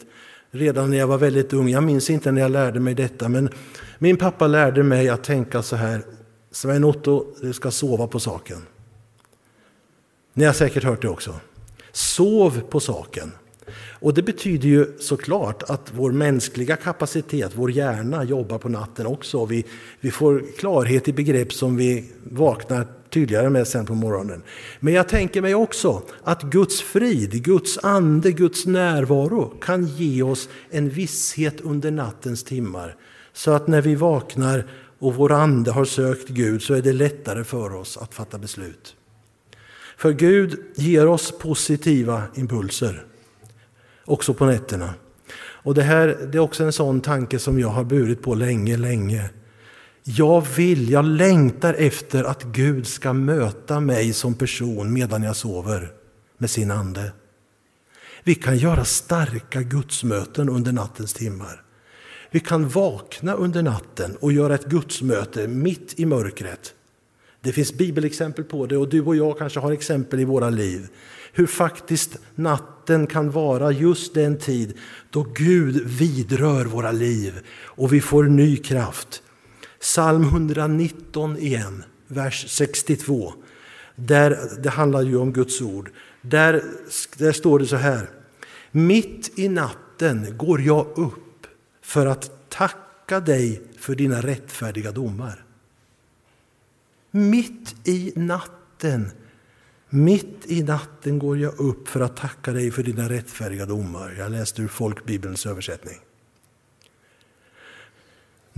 Redan 0.51 0.91
när 0.91 0.99
jag 0.99 1.07
var 1.07 1.19
väldigt 1.19 1.53
ung, 1.53 1.69
jag 1.69 1.83
minns 1.83 2.11
inte 2.11 2.33
när 2.33 2.43
jag 2.43 2.51
lärde 2.51 2.81
mig 2.81 2.95
detta, 2.95 3.29
men 3.29 3.51
min 3.99 4.17
pappa 4.17 4.47
lärde 4.47 4.83
mig 4.83 5.09
att 5.09 5.25
tänka 5.25 5.63
så 5.63 5.77
här. 5.77 6.03
Sven 6.51 6.85
Otto, 6.85 7.27
du 7.41 7.53
ska 7.53 7.71
sova 7.71 8.07
på 8.07 8.21
saken. 8.21 8.59
Ni 10.33 10.45
har 10.45 10.53
säkert 10.53 10.85
hört 10.85 11.03
det 11.03 11.09
också. 11.09 11.35
Sov 11.93 12.61
på 12.71 12.81
saken. 12.81 13.33
Och 14.01 14.15
det 14.15 14.23
betyder 14.23 14.69
ju 14.69 14.99
såklart 14.99 15.63
att 15.63 15.93
vår 15.95 16.13
mänskliga 16.13 16.77
kapacitet, 16.77 17.53
vår 17.55 17.71
hjärna, 17.71 18.25
jobbar 18.25 18.59
på 18.59 18.69
natten 18.69 19.07
också. 19.07 19.45
Vi, 19.45 19.65
vi 20.01 20.11
får 20.11 20.45
klarhet 20.59 21.09
i 21.09 21.13
begrepp 21.13 21.53
som 21.53 21.77
vi 21.77 22.05
vaknar 22.23 22.87
tydligare 23.17 23.51
med 23.51 23.69
sen 23.69 23.87
på 23.87 23.95
morgonen. 23.95 24.43
Men 24.81 24.95
jag 24.95 25.09
tänker 25.09 25.43
mig 25.43 25.55
också 25.55 26.03
att 26.23 26.43
Guds 26.43 26.83
frid, 26.83 27.45
Guds 27.45 27.79
ande, 27.83 28.33
Guds 28.33 28.67
närvaro 28.67 29.55
kan 29.61 29.87
ge 29.87 30.23
oss 30.23 30.49
en 30.71 30.89
visshet 30.89 31.61
under 31.61 31.91
nattens 31.91 32.45
timmar. 32.45 32.97
Så 33.33 33.51
att 33.51 33.67
när 33.67 33.83
vi 33.83 33.95
vaknar 33.95 34.67
och 34.99 35.15
vår 35.15 35.33
ande 35.33 35.71
har 35.71 35.85
sökt 35.85 36.29
Gud 36.29 36.63
så 36.63 36.75
är 36.75 36.83
det 36.83 36.93
lättare 36.93 37.45
för 37.45 37.75
oss 37.75 37.97
att 37.97 38.15
fatta 38.15 38.39
beslut. 38.39 38.97
För 39.97 40.13
Gud 40.13 40.59
ger 40.75 41.07
oss 41.07 41.39
positiva 41.39 42.23
impulser, 42.35 43.05
också 44.05 44.35
på 44.35 44.47
nätterna. 44.47 44.95
Och 45.39 45.75
det 45.75 45.83
här 45.83 46.07
det 46.33 46.39
är 46.39 46.43
också 46.43 46.65
en 46.65 46.73
sån 46.73 47.01
tanke 47.01 47.39
som 47.39 47.61
jag 47.61 47.69
har 47.69 47.85
burit 47.85 48.23
på 48.23 48.35
länge, 48.35 48.77
länge. 48.77 49.31
Jag 50.09 50.47
vill, 50.57 50.91
jag 50.91 51.05
längtar 51.05 51.75
efter 51.75 52.25
att 52.25 52.43
Gud 52.43 52.87
ska 52.87 53.13
möta 53.13 53.81
mig 53.81 54.13
som 54.13 54.35
person 54.35 54.93
medan 54.93 55.23
jag 55.23 55.37
sover 55.37 55.93
med 56.39 56.51
sin 56.51 56.71
ande. 56.71 57.13
Vi 58.25 58.35
kan 58.35 58.59
göra 58.59 58.85
starka 58.85 59.63
gudsmöten 59.63 60.49
under 60.49 60.73
nattens 60.73 61.13
timmar. 61.13 61.63
Vi 62.31 62.41
kan 62.41 62.69
vakna 62.69 63.33
under 63.35 63.63
natten 63.63 64.17
och 64.21 64.33
göra 64.33 64.55
ett 64.55 64.65
gudsmöte 64.65 65.49
mitt 65.49 66.01
i 66.01 66.07
mörkret. 66.07 66.75
Det 67.41 67.53
finns 67.53 67.75
bibelexempel 67.75 68.45
på 68.45 68.67
det 68.67 68.77
och 68.77 68.89
du 68.89 69.03
och 69.03 69.17
jag 69.17 69.39
kanske 69.39 69.61
har 69.61 69.73
exempel 69.73 70.21
i 70.21 70.25
våra 70.25 70.51
liv. 70.51 70.89
Hur 71.33 71.47
faktiskt 71.47 72.17
natten 72.35 73.07
kan 73.07 73.31
vara 73.31 73.73
just 73.73 74.15
den 74.15 74.39
tid 74.39 74.79
då 75.11 75.23
Gud 75.23 75.87
vidrör 75.87 76.65
våra 76.65 76.93
liv 76.93 77.41
och 77.63 77.93
vi 77.93 78.01
får 78.01 78.25
ny 78.25 78.57
kraft. 78.57 79.23
Psalm 79.81 80.23
119 80.23 81.39
igen, 81.39 81.85
vers 82.07 82.45
62. 82.49 83.33
Där, 83.95 84.39
det 84.63 84.71
handlar 84.71 85.03
ju 85.03 85.17
om 85.17 85.33
Guds 85.33 85.61
ord. 85.61 85.91
Där, 86.23 86.63
där 87.17 87.33
står 87.33 87.59
det 87.59 87.67
så 87.67 87.77
här. 87.77 88.11
Mitt 88.71 89.39
i 89.39 89.49
natten 89.49 90.37
går 90.37 90.61
jag 90.61 90.87
upp 90.99 91.47
för 91.83 92.07
att 92.07 92.51
tacka 92.51 93.21
dig 93.21 93.63
för 93.79 93.95
dina 93.95 94.21
rättfärdiga 94.21 94.93
domar. 94.93 95.45
Mitt 97.11 97.89
i 97.89 98.13
natten, 98.17 99.11
mitt 99.89 100.47
i 100.47 100.63
natten 100.63 101.19
går 101.19 101.39
jag 101.39 101.61
upp 101.61 101.89
för 101.89 102.01
att 102.01 102.17
tacka 102.17 102.53
dig 102.53 102.71
för 102.71 102.83
dina 102.83 103.09
rättfärdiga 103.09 103.67
domar. 103.67 104.15
Jag 104.19 104.33
läste 104.33 104.63
ur 104.63 104.69
folkbibelns 104.69 105.47
översättning. 105.47 105.99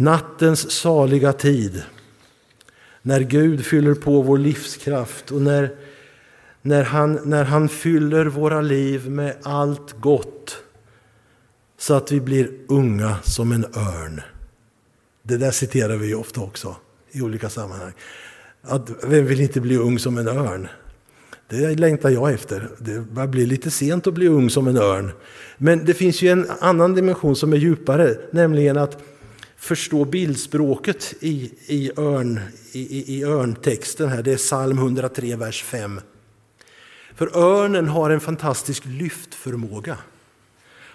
Nattens 0.00 0.70
saliga 0.70 1.32
tid, 1.32 1.82
när 3.02 3.20
Gud 3.20 3.64
fyller 3.64 3.94
på 3.94 4.22
vår 4.22 4.38
livskraft 4.38 5.30
och 5.30 5.42
när, 5.42 5.70
när, 6.62 6.82
han, 6.84 7.18
när 7.24 7.44
han 7.44 7.68
fyller 7.68 8.26
våra 8.26 8.60
liv 8.60 9.10
med 9.10 9.36
allt 9.42 10.00
gott 10.00 10.56
så 11.78 11.94
att 11.94 12.12
vi 12.12 12.20
blir 12.20 12.50
unga 12.68 13.16
som 13.22 13.52
en 13.52 13.64
örn. 13.64 14.20
Det 15.22 15.36
där 15.36 15.50
citerar 15.50 15.96
vi 15.96 16.14
ofta 16.14 16.40
också 16.40 16.76
i 17.10 17.22
olika 17.22 17.48
sammanhang. 17.48 17.92
Att, 18.62 18.90
vem 19.04 19.26
vill 19.26 19.40
inte 19.40 19.60
bli 19.60 19.76
ung 19.76 19.98
som 19.98 20.18
en 20.18 20.28
örn? 20.28 20.68
Det 21.48 21.78
längtar 21.78 22.10
jag 22.10 22.32
efter. 22.32 22.70
Det 22.78 23.00
börjar 23.00 23.28
bli 23.28 23.46
lite 23.46 23.70
sent 23.70 24.06
att 24.06 24.14
bli 24.14 24.28
ung 24.28 24.50
som 24.50 24.68
en 24.68 24.76
örn. 24.76 25.10
Men 25.56 25.84
det 25.84 25.94
finns 25.94 26.22
ju 26.22 26.28
en 26.28 26.46
annan 26.60 26.94
dimension 26.94 27.36
som 27.36 27.52
är 27.52 27.56
djupare, 27.56 28.16
nämligen 28.30 28.76
att 28.76 29.02
förstå 29.58 30.04
bildspråket 30.04 31.14
i, 31.20 31.52
i, 31.66 31.90
örn, 31.96 32.40
i, 32.72 33.18
i 33.18 33.24
örntexten 33.24 34.08
här. 34.08 34.22
Det 34.22 34.32
är 34.32 34.36
psalm 34.36 34.78
103, 34.78 35.36
vers 35.36 35.62
5. 35.62 36.00
För 37.14 37.36
örnen 37.36 37.88
har 37.88 38.10
en 38.10 38.20
fantastisk 38.20 38.82
lyftförmåga. 38.86 39.98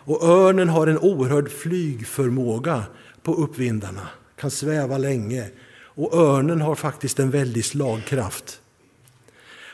Och 0.06 0.24
örnen 0.24 0.70
har 0.70 0.88
en 0.88 0.98
oerhörd 0.98 1.52
flygförmåga 1.52 2.84
på 3.24 3.34
uppvindarna, 3.34 4.08
kan 4.36 4.52
sväva 4.52 4.98
länge. 4.98 5.50
Och 5.96 6.14
örnen 6.14 6.62
har 6.62 6.76
faktiskt 6.76 7.20
en 7.20 7.32
väldig 7.32 7.66
slagkraft. 7.66 8.60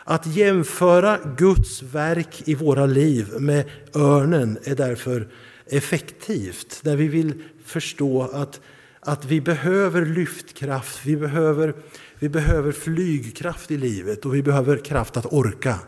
Att 0.03 0.27
jämföra 0.27 1.19
Guds 1.37 1.81
verk 1.81 2.41
i 2.45 2.55
våra 2.55 2.85
liv 2.85 3.29
med 3.39 3.69
örnen 3.95 4.57
är 4.63 4.75
därför 4.75 5.27
effektivt 5.65 6.81
när 6.83 6.95
vi 6.95 7.07
vill 7.07 7.43
förstå 7.65 8.21
att, 8.21 8.61
att 8.99 9.25
vi 9.25 9.41
behöver 9.41 10.05
lyftkraft, 10.05 11.05
vi 11.05 11.17
behöver, 11.17 11.75
vi 12.19 12.29
behöver 12.29 12.71
flygkraft 12.71 13.71
i 13.71 13.77
livet 13.77 14.25
och 14.25 14.35
vi 14.35 14.43
behöver 14.43 14.77
kraft 14.77 15.17
att 15.17 15.33
orka. 15.33 15.79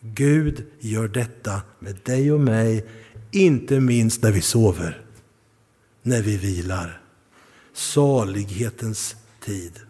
Gud 0.00 0.66
gör 0.80 1.08
detta 1.08 1.62
med 1.78 1.98
dig 2.04 2.32
och 2.32 2.40
mig, 2.40 2.86
inte 3.30 3.80
minst 3.80 4.22
när 4.22 4.32
vi 4.32 4.40
sover, 4.40 5.00
när 6.02 6.22
vi 6.22 6.36
vilar. 6.36 7.00
Salighetens 7.72 9.16
tid. 9.40 9.80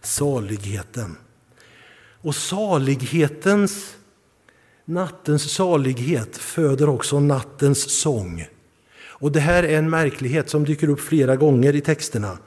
Saligheten. 0.00 1.16
Och 2.20 2.34
salighetens, 2.34 3.96
nattens 4.84 5.54
salighet 5.54 6.36
föder 6.36 6.88
också 6.88 7.20
nattens 7.20 8.00
sång. 8.00 8.46
Och 9.16 9.32
det 9.32 9.40
här 9.40 9.62
är 9.62 9.78
en 9.78 9.90
märklighet 9.90 10.50
som 10.50 10.64
dyker 10.64 10.88
upp 10.88 11.00
flera 11.00 11.36
gånger 11.36 11.74
i 11.74 11.80
texterna. 11.80 12.38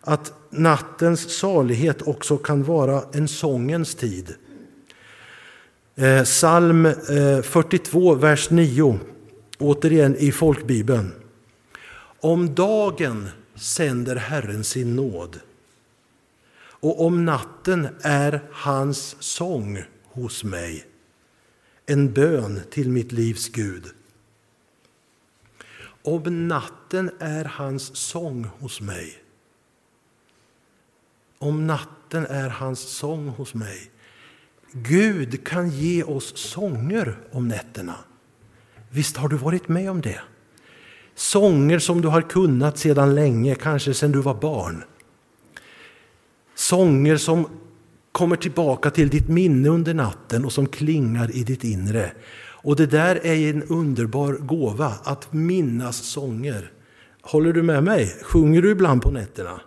Att 0.00 0.32
nattens 0.50 1.38
salighet 1.38 2.02
också 2.02 2.36
kan 2.36 2.62
vara 2.62 3.02
en 3.12 3.28
sångens 3.28 3.94
tid. 3.94 4.34
Eh, 5.96 6.24
psalm 6.24 6.86
eh, 6.86 7.42
42, 7.42 8.14
vers 8.14 8.50
9, 8.50 8.98
återigen 9.58 10.16
i 10.16 10.32
folkbibeln. 10.32 11.12
Om 12.20 12.54
dagen 12.54 13.28
sänder 13.54 14.16
Herren 14.16 14.64
sin 14.64 14.96
nåd 14.96 15.40
och 16.80 17.06
om 17.06 17.24
natten 17.24 17.88
är 18.00 18.40
hans 18.52 19.16
sång 19.20 19.82
hos 20.04 20.44
mig, 20.44 20.86
en 21.86 22.12
bön 22.12 22.60
till 22.70 22.90
mitt 22.90 23.12
livs 23.12 23.48
Gud. 23.48 23.84
Om 26.02 26.48
natten 26.48 27.10
är 27.18 27.44
hans 27.44 27.96
sång 27.96 28.44
hos 28.44 28.80
mig. 28.80 29.18
Om 31.38 31.66
natten 31.66 32.26
är 32.26 32.48
hans 32.48 32.80
sång 32.80 33.28
hos 33.28 33.54
mig. 33.54 33.90
Gud 34.72 35.46
kan 35.46 35.70
ge 35.70 36.02
oss 36.02 36.36
sånger 36.36 37.18
om 37.32 37.48
nätterna. 37.48 37.94
Visst 38.90 39.16
har 39.16 39.28
du 39.28 39.36
varit 39.36 39.68
med 39.68 39.90
om 39.90 40.00
det? 40.00 40.20
Sånger 41.14 41.78
som 41.78 42.00
du 42.00 42.08
har 42.08 42.22
kunnat 42.22 42.78
sedan 42.78 43.14
länge, 43.14 43.54
kanske 43.54 43.94
sedan 43.94 44.12
du 44.12 44.20
var 44.20 44.34
barn. 44.34 44.84
Sånger 46.54 47.16
som 47.16 47.48
kommer 48.12 48.36
tillbaka 48.36 48.90
till 48.90 49.08
ditt 49.08 49.28
minne 49.28 49.68
under 49.68 49.94
natten 49.94 50.44
och 50.44 50.52
som 50.52 50.66
klingar 50.66 51.36
i 51.36 51.44
ditt 51.44 51.64
inre. 51.64 52.12
Och 52.62 52.76
det 52.76 52.86
där 52.86 53.26
är 53.26 53.50
en 53.50 53.62
underbar 53.62 54.32
gåva, 54.32 54.92
att 55.04 55.32
minnas 55.32 55.96
sånger. 55.96 56.72
Håller 57.22 57.52
du 57.52 57.62
med 57.62 57.84
mig? 57.84 58.16
Sjunger 58.22 58.62
du 58.62 58.70
ibland 58.70 59.02
på 59.02 59.10
nätterna? 59.10 59.60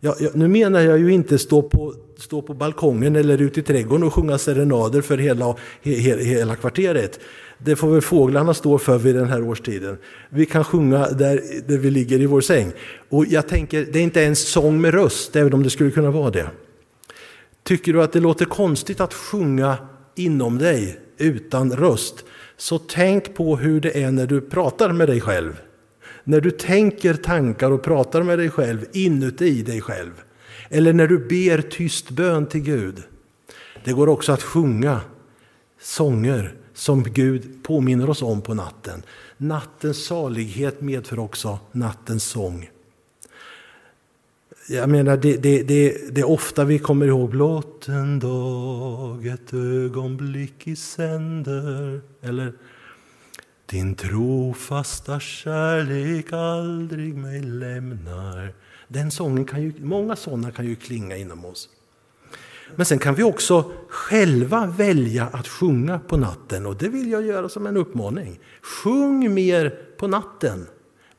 Ja, 0.00 0.16
ja, 0.20 0.30
nu 0.34 0.48
menar 0.48 0.80
jag 0.80 0.98
ju 0.98 1.12
inte 1.12 1.38
stå 1.38 1.62
på, 1.62 1.94
stå 2.18 2.42
på 2.42 2.54
balkongen 2.54 3.16
eller 3.16 3.42
ute 3.42 3.60
i 3.60 3.62
trädgården 3.62 4.06
och 4.06 4.14
sjunga 4.14 4.38
serenader 4.38 5.02
för 5.02 5.18
hela, 5.18 5.56
he, 5.82 5.94
he, 5.94 6.24
hela 6.24 6.56
kvarteret. 6.56 7.20
Det 7.58 7.76
får 7.76 7.90
väl 7.90 8.00
fåglarna 8.00 8.54
stå 8.54 8.78
för 8.78 8.98
vid 8.98 9.14
den 9.14 9.28
här 9.28 9.42
årstiden. 9.42 9.98
Vi 10.30 10.46
kan 10.46 10.64
sjunga 10.64 11.08
där, 11.10 11.42
där 11.66 11.78
vi 11.78 11.90
ligger 11.90 12.20
i 12.20 12.26
vår 12.26 12.40
säng. 12.40 12.72
Och 13.08 13.26
jag 13.26 13.48
tänker, 13.48 13.86
det 13.92 13.98
är 13.98 14.02
inte 14.02 14.20
ens 14.20 14.48
sång 14.48 14.80
med 14.80 14.94
röst, 14.94 15.36
även 15.36 15.54
om 15.54 15.62
det 15.62 15.70
skulle 15.70 15.90
kunna 15.90 16.10
vara 16.10 16.30
det. 16.30 16.50
Tycker 17.62 17.92
du 17.92 18.02
att 18.02 18.12
det 18.12 18.20
låter 18.20 18.44
konstigt 18.44 19.00
att 19.00 19.14
sjunga 19.14 19.76
inom 20.14 20.58
dig 20.58 20.98
utan 21.18 21.72
röst, 21.72 22.24
så 22.56 22.78
tänk 22.78 23.34
på 23.34 23.56
hur 23.56 23.80
det 23.80 24.02
är 24.02 24.10
när 24.10 24.26
du 24.26 24.40
pratar 24.40 24.92
med 24.92 25.08
dig 25.08 25.20
själv. 25.20 25.60
När 26.24 26.40
du 26.40 26.50
tänker 26.50 27.14
tankar 27.14 27.70
och 27.70 27.82
pratar 27.82 28.22
med 28.22 28.38
dig 28.38 28.50
själv 28.50 28.84
inuti 28.92 29.62
dig 29.62 29.80
själv. 29.80 30.12
Eller 30.68 30.92
när 30.92 31.06
du 31.06 31.18
ber 31.18 31.62
tyst 31.62 32.10
bön 32.10 32.46
till 32.46 32.60
Gud. 32.60 33.02
Det 33.84 33.92
går 33.92 34.08
också 34.08 34.32
att 34.32 34.42
sjunga 34.42 35.00
sånger 35.80 36.54
som 36.74 37.02
Gud 37.02 37.64
påminner 37.64 38.10
oss 38.10 38.22
om 38.22 38.42
på 38.42 38.54
natten. 38.54 39.02
Nattens 39.36 40.06
salighet 40.06 40.80
medför 40.80 41.18
också 41.18 41.58
nattens 41.72 42.24
sång. 42.24 42.70
Jag 44.70 44.88
menar, 44.88 45.16
det, 45.16 45.36
det, 45.36 45.62
det, 45.62 46.14
det 46.14 46.20
är 46.20 46.28
ofta 46.28 46.64
vi 46.64 46.78
kommer 46.78 47.06
ihåg 47.06 47.30
blott 47.30 47.88
en 47.88 48.18
dag, 48.18 49.26
ett 49.26 49.54
ögonblick 49.54 50.66
i 50.66 50.76
sänder. 50.76 52.00
Eller 52.22 52.52
din 53.66 53.94
trofasta 53.94 55.20
kärlek 55.20 56.32
aldrig 56.32 57.16
mig 57.16 57.42
lämnar. 57.42 58.54
Den 58.88 59.10
sången 59.10 59.44
kan 59.44 59.62
ju, 59.62 59.72
många 59.78 60.16
sådana 60.16 60.50
kan 60.50 60.66
ju 60.66 60.76
klinga 60.76 61.16
inom 61.16 61.44
oss. 61.44 61.68
Men 62.76 62.86
sen 62.86 62.98
kan 62.98 63.14
vi 63.14 63.22
också 63.22 63.72
själva 63.88 64.66
välja 64.66 65.26
att 65.32 65.48
sjunga 65.48 65.98
på 65.98 66.16
natten 66.16 66.66
och 66.66 66.76
det 66.76 66.88
vill 66.88 67.10
jag 67.10 67.26
göra 67.26 67.48
som 67.48 67.66
en 67.66 67.76
uppmaning. 67.76 68.40
Sjung 68.62 69.34
mer 69.34 69.78
på 69.96 70.06
natten. 70.06 70.66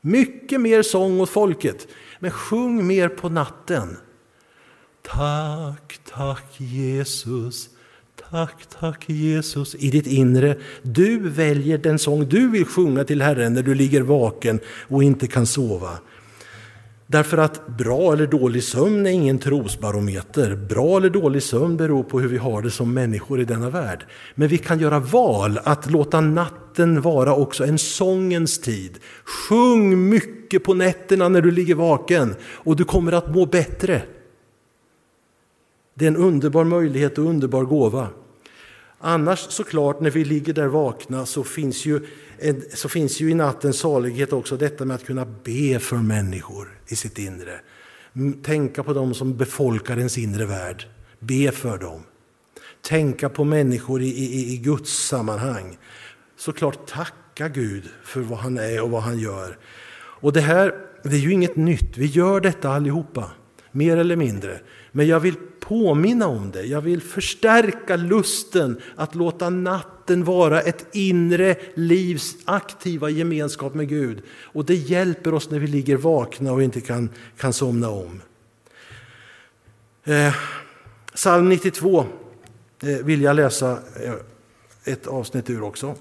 Mycket 0.00 0.60
mer 0.60 0.82
sång 0.82 1.20
åt 1.20 1.30
folket, 1.30 1.88
men 2.20 2.30
sjung 2.30 2.86
mer 2.86 3.08
på 3.08 3.28
natten. 3.28 3.96
Tack, 5.02 5.98
tack 6.14 6.60
Jesus, 6.60 7.68
tack, 8.30 8.66
tack 8.80 9.08
Jesus 9.08 9.74
i 9.74 9.90
ditt 9.90 10.06
inre. 10.06 10.56
Du 10.82 11.28
väljer 11.28 11.78
den 11.78 11.98
sång 11.98 12.28
du 12.28 12.48
vill 12.48 12.64
sjunga 12.64 13.04
till 13.04 13.22
Herren 13.22 13.54
när 13.54 13.62
du 13.62 13.74
ligger 13.74 14.02
vaken 14.02 14.60
och 14.88 15.02
inte 15.02 15.26
kan 15.26 15.46
sova. 15.46 15.98
Därför 17.10 17.38
att 17.38 17.66
bra 17.66 18.12
eller 18.12 18.26
dålig 18.26 18.64
sömn 18.64 19.06
är 19.06 19.10
ingen 19.10 19.38
trosbarometer. 19.38 20.56
Bra 20.56 20.96
eller 20.96 21.10
dålig 21.10 21.42
sömn 21.42 21.76
beror 21.76 22.02
på 22.02 22.20
hur 22.20 22.28
vi 22.28 22.36
har 22.36 22.62
det 22.62 22.70
som 22.70 22.94
människor 22.94 23.40
i 23.40 23.44
denna 23.44 23.70
värld. 23.70 24.06
Men 24.34 24.48
vi 24.48 24.58
kan 24.58 24.78
göra 24.78 24.98
val 24.98 25.60
att 25.64 25.90
låta 25.90 26.20
natten 26.20 27.00
vara 27.00 27.34
också 27.34 27.64
en 27.64 27.78
sångens 27.78 28.58
tid. 28.58 28.98
Sjung 29.24 30.08
mycket 30.08 30.64
på 30.64 30.74
nätterna 30.74 31.28
när 31.28 31.40
du 31.40 31.50
ligger 31.50 31.74
vaken 31.74 32.34
och 32.42 32.76
du 32.76 32.84
kommer 32.84 33.12
att 33.12 33.34
må 33.34 33.46
bättre. 33.46 34.02
Det 35.94 36.04
är 36.04 36.08
en 36.08 36.16
underbar 36.16 36.64
möjlighet 36.64 37.18
och 37.18 37.24
underbar 37.24 37.64
gåva. 37.64 38.08
Annars 38.98 39.38
såklart, 39.38 40.00
när 40.00 40.10
vi 40.10 40.24
ligger 40.24 40.52
där 40.52 40.66
vakna 40.66 41.26
så 41.26 41.44
finns 41.44 41.86
ju, 41.86 42.00
så 42.74 42.88
finns 42.88 43.20
ju 43.20 43.30
i 43.30 43.34
nattens 43.34 43.78
salighet 43.78 44.32
också 44.32 44.56
detta 44.56 44.84
med 44.84 44.94
att 44.94 45.04
kunna 45.04 45.24
be 45.24 45.78
för 45.78 45.96
människor 45.96 46.78
i 46.88 46.96
sitt 46.96 47.18
inre. 47.18 47.60
Tänka 48.42 48.82
på 48.82 48.92
dem 48.92 49.14
som 49.14 49.36
befolkar 49.36 49.96
ens 49.96 50.18
inre 50.18 50.46
värld. 50.46 50.86
Be 51.18 51.52
för 51.52 51.78
dem. 51.78 52.02
Tänka 52.82 53.28
på 53.28 53.44
människor 53.44 54.02
i, 54.02 54.08
i, 54.08 54.52
i 54.52 54.56
Guds 54.56 55.06
sammanhang. 55.06 55.78
Såklart 56.36 56.86
tacka 56.86 57.48
Gud 57.48 57.84
för 58.04 58.20
vad 58.20 58.38
han 58.38 58.58
är 58.58 58.82
och 58.82 58.90
vad 58.90 59.02
han 59.02 59.18
gör. 59.18 59.58
Och 60.20 60.32
det 60.32 60.40
här 60.40 60.74
det 61.02 61.16
är 61.16 61.20
ju 61.20 61.32
inget 61.32 61.56
nytt, 61.56 61.98
vi 61.98 62.06
gör 62.06 62.40
detta 62.40 62.70
allihopa, 62.70 63.30
mer 63.72 63.96
eller 63.96 64.16
mindre. 64.16 64.60
Men 64.92 65.06
jag 65.06 65.20
vill 65.20 65.34
påminna 65.60 66.26
om 66.26 66.50
det. 66.50 66.62
Jag 66.62 66.80
vill 66.80 67.02
förstärka 67.02 67.96
lusten 67.96 68.80
att 68.96 69.14
låta 69.14 69.50
natten 69.50 70.24
vara 70.24 70.60
ett 70.60 70.86
inre 70.92 71.56
livs 71.74 72.36
aktiva 72.44 73.10
gemenskap 73.10 73.74
med 73.74 73.88
Gud. 73.88 74.22
Och 74.42 74.64
det 74.64 74.74
hjälper 74.74 75.34
oss 75.34 75.50
när 75.50 75.58
vi 75.58 75.66
ligger 75.66 75.96
vakna 75.96 76.52
och 76.52 76.62
inte 76.62 76.80
kan, 76.80 77.08
kan 77.36 77.52
somna 77.52 77.90
om. 77.90 78.22
Eh, 80.04 80.34
psalm 81.14 81.48
92 81.48 82.06
eh, 82.82 82.88
vill 82.88 83.22
jag 83.22 83.36
läsa 83.36 83.78
eh, 84.04 84.14
ett 84.84 85.06
avsnitt 85.06 85.50
ur 85.50 85.62
också. 85.62 85.94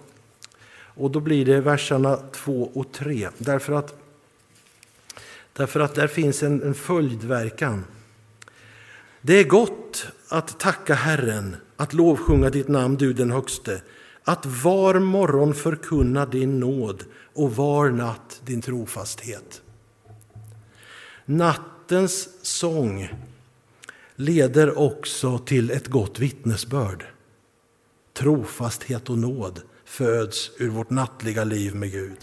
Och 1.00 1.12
då 1.12 1.20
blir 1.20 1.46
det 1.46 1.62
verserna 1.62 2.18
2 2.32 2.72
och 2.74 2.92
3. 2.92 3.30
Därför 3.38 3.74
att, 3.74 3.96
därför 5.60 5.80
att 5.80 5.96
där 5.96 6.08
finns 6.08 6.44
en, 6.44 6.64
en 6.64 6.74
följdverkan. 6.74 7.86
Det 9.22 9.34
är 9.34 9.44
gott 9.44 10.08
att 10.28 10.60
tacka 10.60 10.94
Herren, 10.94 11.56
att 11.76 11.94
lovsjunga 11.94 12.50
ditt 12.50 12.68
namn, 12.68 12.96
du 12.98 13.14
den 13.14 13.32
högste, 13.32 13.82
att 14.24 14.46
var 14.46 15.00
morgon 15.00 15.54
förkunna 15.54 16.26
din 16.26 16.60
nåd 16.60 17.04
och 17.34 17.56
var 17.56 17.90
natt 17.90 18.42
din 18.46 18.62
trofasthet. 18.62 19.62
Nattens 21.26 22.30
sång 22.42 23.14
leder 24.16 24.78
också 24.80 25.38
till 25.38 25.72
ett 25.72 25.88
gott 25.88 26.20
vittnesbörd. 26.20 27.06
Trofasthet 28.14 29.10
och 29.10 29.18
nåd 29.18 29.62
föds 29.86 30.52
ur 30.58 30.70
vårt 30.70 30.90
nattliga 30.90 31.44
liv 31.44 31.76
med 31.76 31.92
Gud. 31.92 32.20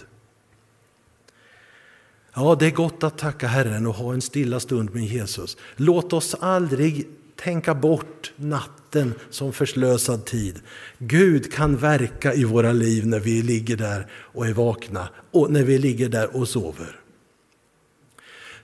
Ja, 2.39 2.55
det 2.55 2.67
är 2.67 2.71
gott 2.71 3.05
att 3.05 3.19
tacka 3.19 3.47
Herren 3.47 3.87
och 3.87 3.95
ha 3.95 4.13
en 4.13 4.21
stilla 4.21 4.61
stund 4.61 4.95
med 4.95 5.05
Jesus. 5.05 5.57
Låt 5.77 6.13
oss 6.13 6.35
aldrig 6.35 7.09
tänka 7.37 7.75
bort 7.75 8.33
natten 8.37 9.15
som 9.31 9.53
förslösad 9.53 10.25
tid. 10.25 10.61
Gud 10.99 11.53
kan 11.53 11.77
verka 11.77 12.35
i 12.35 12.45
våra 12.45 12.73
liv 12.73 13.07
när 13.07 13.21
vi 13.21 13.43
ligger 13.43 13.77
där 13.77 14.07
och 14.13 14.47
är 14.47 14.53
vakna 14.53 15.09
och 15.31 15.53
när 15.53 15.63
vi 15.63 15.79
ligger 15.79 16.09
där 16.09 16.37
och 16.37 16.49
sover. 16.49 17.01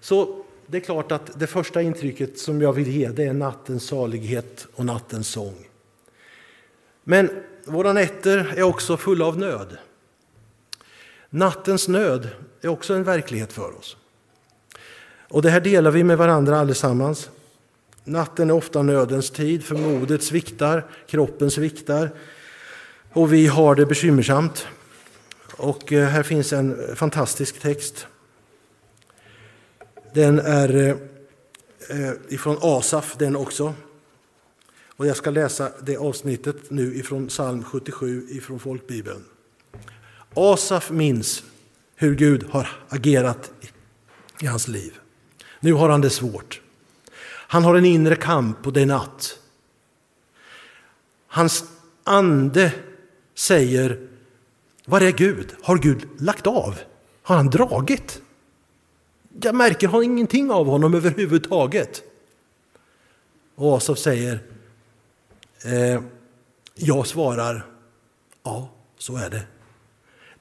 Så 0.01 0.45
det 0.67 0.77
är 0.77 0.81
klart 0.81 1.13
att 1.13 1.41
det 1.41 1.47
första 1.47 1.83
intrycket 1.83 2.39
som 2.39 2.63
jag 2.63 2.73
vill 2.73 2.89
ge 2.89 3.09
det 3.09 3.25
är 3.25 3.33
nattens 3.33 3.87
salighet 3.87 4.67
och 4.75 4.87
nattens 4.87 5.29
sång. 5.29 5.69
Men 7.05 7.31
våra 7.65 7.93
nätter 7.93 8.55
är 8.57 8.63
också 8.63 8.97
fulla 8.97 9.27
av 9.27 9.39
nöd. 9.39 9.77
Nattens 11.31 11.89
nöd 11.89 12.29
är 12.63 12.69
också 12.69 12.95
en 12.95 13.05
verklighet 13.05 13.53
för 13.53 13.79
oss. 13.79 13.97
Och 15.29 15.43
det 15.43 15.51
här 15.51 15.61
delar 15.61 15.91
vi 15.91 16.05
med 16.05 16.19
varandra 16.19 16.59
allesammans. 16.59 17.31
Natten 18.05 18.51
är 18.51 18.55
ofta 18.55 18.83
nödens 18.83 19.31
tid, 19.31 19.65
för 19.65 19.75
modet 19.75 20.23
sviktar, 20.23 20.85
kroppen 21.07 21.51
sviktar 21.51 22.11
och 23.13 23.33
vi 23.33 23.47
har 23.47 23.75
det 23.75 23.87
bekymmersamt. 23.87 24.67
Och 25.57 25.93
eh, 25.93 26.09
här 26.09 26.23
finns 26.23 26.53
en 26.53 26.97
fantastisk 26.97 27.61
text. 27.61 28.07
Den 30.15 30.39
är 30.39 30.77
eh, 30.77 30.97
eh, 31.99 32.13
ifrån 32.29 32.59
Asaf 32.63 33.17
den 33.19 33.37
också. 33.37 33.75
Och 34.97 35.07
jag 35.07 35.17
ska 35.17 35.31
läsa 35.31 35.73
det 35.83 35.97
avsnittet 35.97 36.71
nu 36.71 36.95
ifrån 36.95 37.27
psalm 37.27 37.65
77 37.65 38.27
ifrån 38.31 38.61
folkbibeln. 38.61 39.25
Asaf 40.35 40.91
minns 40.91 41.45
hur 42.03 42.15
Gud 42.15 42.47
har 42.51 42.69
agerat 42.89 43.51
i 44.41 44.47
hans 44.47 44.69
liv. 44.69 44.99
Nu 45.61 45.73
har 45.73 45.89
han 45.89 46.01
det 46.01 46.11
svårt. 46.11 46.61
Han 47.25 47.65
har 47.65 47.75
en 47.75 47.85
inre 47.85 48.17
kamp 48.17 48.67
och 48.67 48.73
det 48.73 48.81
är 48.81 48.87
natt. 48.87 49.39
Hans 51.27 51.65
ande 52.05 52.73
säger, 53.35 54.09
var 54.85 55.01
är 55.01 55.13
Gud? 55.13 55.55
Har 55.63 55.79
Gud 55.79 56.09
lagt 56.19 56.47
av? 56.47 56.79
Har 57.23 57.37
han 57.37 57.51
dragit? 57.51 58.23
Jag 59.43 59.55
märker 59.55 59.89
har 59.89 60.03
ingenting 60.03 60.51
av 60.51 60.67
honom 60.67 60.95
överhuvudtaget. 60.95 62.03
Och 63.55 63.77
Asaf 63.77 63.99
säger, 63.99 64.41
eh, 65.65 66.03
jag 66.75 67.07
svarar, 67.07 67.67
ja, 68.43 68.71
så 68.99 69.17
är 69.17 69.31
det. 69.31 69.43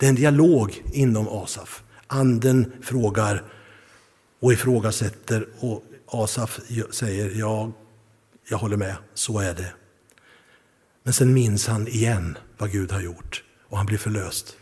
Det 0.02 0.08
är 0.08 0.10
en 0.10 0.16
dialog 0.16 0.84
inom 0.94 1.28
Asaf. 1.28 1.84
Anden 2.08 2.72
frågar 2.82 3.44
och 4.40 4.54
ifrågasätter 4.54 5.48
och 5.60 5.84
Asaf 6.08 6.60
säger 6.92 7.40
ja, 7.40 7.72
jag 8.50 8.58
håller 8.58 8.78
med, 8.78 8.96
så 9.14 9.40
är 9.40 9.54
det. 9.54 9.74
Men 11.04 11.14
sen 11.14 11.34
minns 11.34 11.68
han 11.68 11.88
igen 11.88 12.38
vad 12.58 12.72
Gud 12.72 12.92
har 12.92 13.02
gjort 13.02 13.44
och 13.70 13.78
han 13.78 13.86
blir 13.86 13.98
förlöst. 13.98 14.58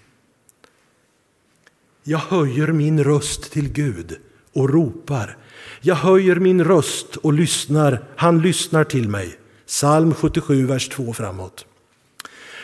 Jag 2.04 2.20
höjer 2.20 2.68
min 2.68 3.04
röst 3.04 3.52
till 3.52 3.70
Gud 3.70 4.18
och 4.54 4.70
ropar. 4.70 5.38
Jag 5.82 5.96
höjer 5.96 6.36
min 6.36 6.64
röst 6.64 7.16
och 7.16 7.34
lyssnar. 7.34 8.04
Han 8.16 8.42
lyssnar 8.42 8.84
till 8.84 9.10
mig. 9.10 9.40
Psalm 9.68 10.14
77, 10.14 10.66
vers 10.66 10.90
2 10.90 11.14
framåt. 11.14 11.66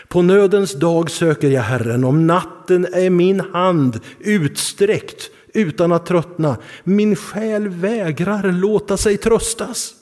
På 0.08 0.22
nödens 0.22 0.74
dag 0.74 1.12
söker 1.12 1.50
jag 1.50 1.62
Herren, 1.62 2.04
om 2.04 2.28
natten 2.28 2.86
är 2.94 3.10
min 3.10 3.40
hand 3.40 4.00
utsträckt 4.20 5.32
utan 5.54 5.92
att 5.92 6.06
tröttna. 6.06 6.58
Min 6.84 7.16
själ 7.16 7.68
vägrar 7.68 8.52
låta 8.52 8.98
sig 8.98 9.18
tröstas. 9.18 9.94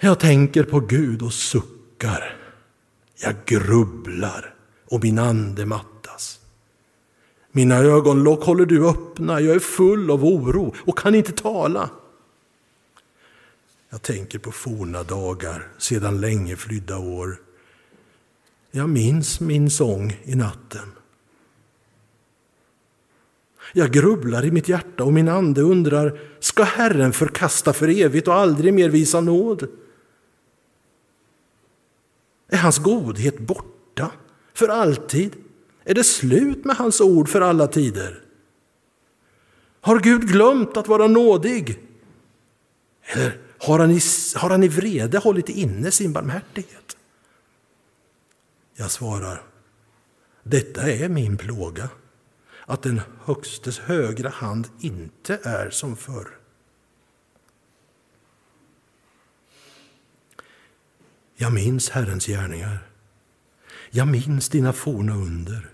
Jag 0.00 0.20
tänker 0.20 0.64
på 0.64 0.80
Gud 0.80 1.22
och 1.22 1.32
suckar. 1.32 2.36
Jag 3.22 3.34
grubblar 3.46 4.54
och 4.90 5.02
min 5.02 5.18
ande 5.18 5.66
mattas. 5.66 6.40
Mina 7.52 7.76
ögonlock 7.76 8.44
håller 8.44 8.66
du 8.66 8.88
öppna, 8.88 9.40
jag 9.40 9.56
är 9.56 9.60
full 9.60 10.10
av 10.10 10.24
oro 10.24 10.74
och 10.78 10.98
kan 10.98 11.14
inte 11.14 11.32
tala. 11.32 11.90
Jag 13.90 14.02
tänker 14.02 14.38
på 14.38 14.52
forna 14.52 15.02
dagar, 15.02 15.68
sedan 15.78 16.20
länge 16.20 16.56
flydda 16.56 16.98
år. 16.98 17.38
Jag 18.76 18.88
minns 18.88 19.40
min 19.40 19.70
sång 19.70 20.20
i 20.24 20.34
natten. 20.34 20.92
Jag 23.72 23.92
grubblar 23.92 24.44
i 24.44 24.50
mitt 24.50 24.68
hjärta 24.68 25.04
och 25.04 25.12
min 25.12 25.28
ande 25.28 25.60
undrar, 25.60 26.20
ska 26.40 26.62
Herren 26.62 27.12
förkasta 27.12 27.72
för 27.72 27.88
evigt 27.88 28.28
och 28.28 28.34
aldrig 28.34 28.74
mer 28.74 28.88
visa 28.88 29.20
nåd? 29.20 29.68
Är 32.48 32.56
hans 32.56 32.78
godhet 32.78 33.38
borta 33.38 34.10
för 34.54 34.68
alltid? 34.68 35.36
Är 35.84 35.94
det 35.94 36.04
slut 36.04 36.64
med 36.64 36.76
hans 36.76 37.00
ord 37.00 37.28
för 37.28 37.40
alla 37.40 37.66
tider? 37.66 38.22
Har 39.80 39.98
Gud 39.98 40.28
glömt 40.28 40.76
att 40.76 40.88
vara 40.88 41.06
nådig? 41.06 41.78
Eller 43.02 43.38
har 43.58 43.78
han 43.78 43.90
i, 43.90 44.00
har 44.36 44.50
han 44.50 44.62
i 44.62 44.68
vrede 44.68 45.18
hållit 45.18 45.48
inne 45.48 45.90
sin 45.90 46.12
barmhärtighet? 46.12 46.96
Jag 48.76 48.90
svarar, 48.90 49.42
detta 50.42 50.90
är 50.90 51.08
min 51.08 51.36
plåga 51.36 51.88
att 52.66 52.82
den 52.82 53.00
Högstes 53.24 53.78
högra 53.78 54.28
hand 54.28 54.68
inte 54.80 55.38
är 55.42 55.70
som 55.70 55.96
förr. 55.96 56.28
Jag 61.36 61.52
minns 61.52 61.90
Herrens 61.90 62.26
gärningar. 62.26 62.78
Jag 63.90 64.08
minns 64.08 64.48
dina 64.48 64.72
forna 64.72 65.14
under. 65.14 65.70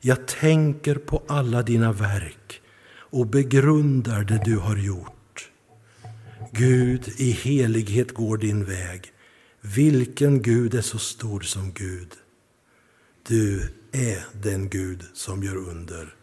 Jag 0.00 0.28
tänker 0.28 0.94
på 0.94 1.22
alla 1.28 1.62
dina 1.62 1.92
verk 1.92 2.62
och 2.96 3.26
begrundar 3.26 4.24
det 4.24 4.40
du 4.44 4.58
har 4.58 4.76
gjort. 4.76 5.50
Gud, 6.52 7.08
i 7.16 7.30
helighet 7.30 8.14
går 8.14 8.36
din 8.36 8.64
väg. 8.64 9.13
Vilken 9.66 10.42
Gud 10.42 10.74
är 10.74 10.80
så 10.80 10.98
stor 10.98 11.40
som 11.40 11.72
Gud? 11.72 12.12
Du 13.26 13.74
är 13.92 14.26
den 14.32 14.68
Gud 14.68 15.04
som 15.14 15.42
gör 15.42 15.56
under. 15.56 16.14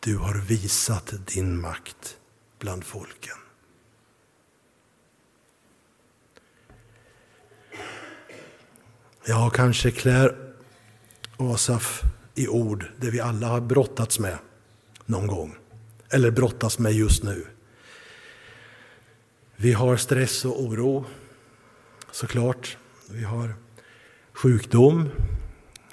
Du 0.00 0.16
har 0.16 0.34
visat 0.34 1.14
din 1.26 1.60
makt 1.60 2.16
bland 2.58 2.84
folken. 2.84 3.36
Ja, 9.24 9.50
kanske 9.50 9.90
klär 9.90 10.54
Asaf 11.36 12.02
i 12.34 12.48
ord 12.48 12.84
det 13.00 13.10
vi 13.10 13.20
alla 13.20 13.48
har 13.48 13.60
brottats 13.60 14.18
med 14.18 14.38
någon 15.06 15.26
gång. 15.26 15.56
Eller 16.10 16.30
brottas 16.30 16.78
med 16.78 16.92
just 16.92 17.22
nu. 17.22 17.46
Vi 19.56 19.72
har 19.72 19.96
stress 19.96 20.44
och 20.44 20.62
oro, 20.62 21.06
såklart. 22.12 22.76
Vi 23.10 23.24
har 23.24 23.54
sjukdom, 24.32 25.08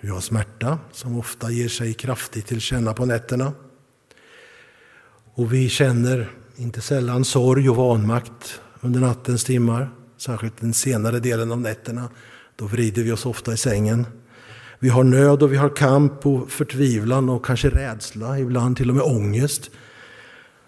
vi 0.01 0.09
har 0.09 0.21
smärta 0.21 0.79
som 0.91 1.19
ofta 1.19 1.51
ger 1.51 1.69
sig 1.69 1.93
kraftigt 1.93 2.47
till 2.47 2.61
känna 2.61 2.93
på 2.93 3.05
nätterna. 3.05 3.53
Och 5.33 5.53
vi 5.53 5.69
känner 5.69 6.31
inte 6.55 6.81
sällan 6.81 7.25
sorg 7.25 7.69
och 7.69 7.75
vanmakt 7.75 8.61
under 8.81 8.99
nattens 8.99 9.43
timmar, 9.43 9.89
särskilt 10.17 10.57
den 10.61 10.73
senare 10.73 11.19
delen 11.19 11.51
av 11.51 11.61
nätterna. 11.61 12.09
Då 12.55 12.65
vrider 12.65 13.03
vi 13.03 13.11
oss 13.11 13.25
ofta 13.25 13.53
i 13.53 13.57
sängen. 13.57 14.05
Vi 14.79 14.89
har 14.89 15.03
nöd 15.03 15.43
och 15.43 15.53
vi 15.53 15.57
har 15.57 15.69
kamp 15.69 16.25
och 16.25 16.51
förtvivlan 16.51 17.29
och 17.29 17.45
kanske 17.45 17.69
rädsla, 17.69 18.39
ibland 18.39 18.77
till 18.77 18.89
och 18.89 18.95
med 18.95 19.03
ångest. 19.03 19.71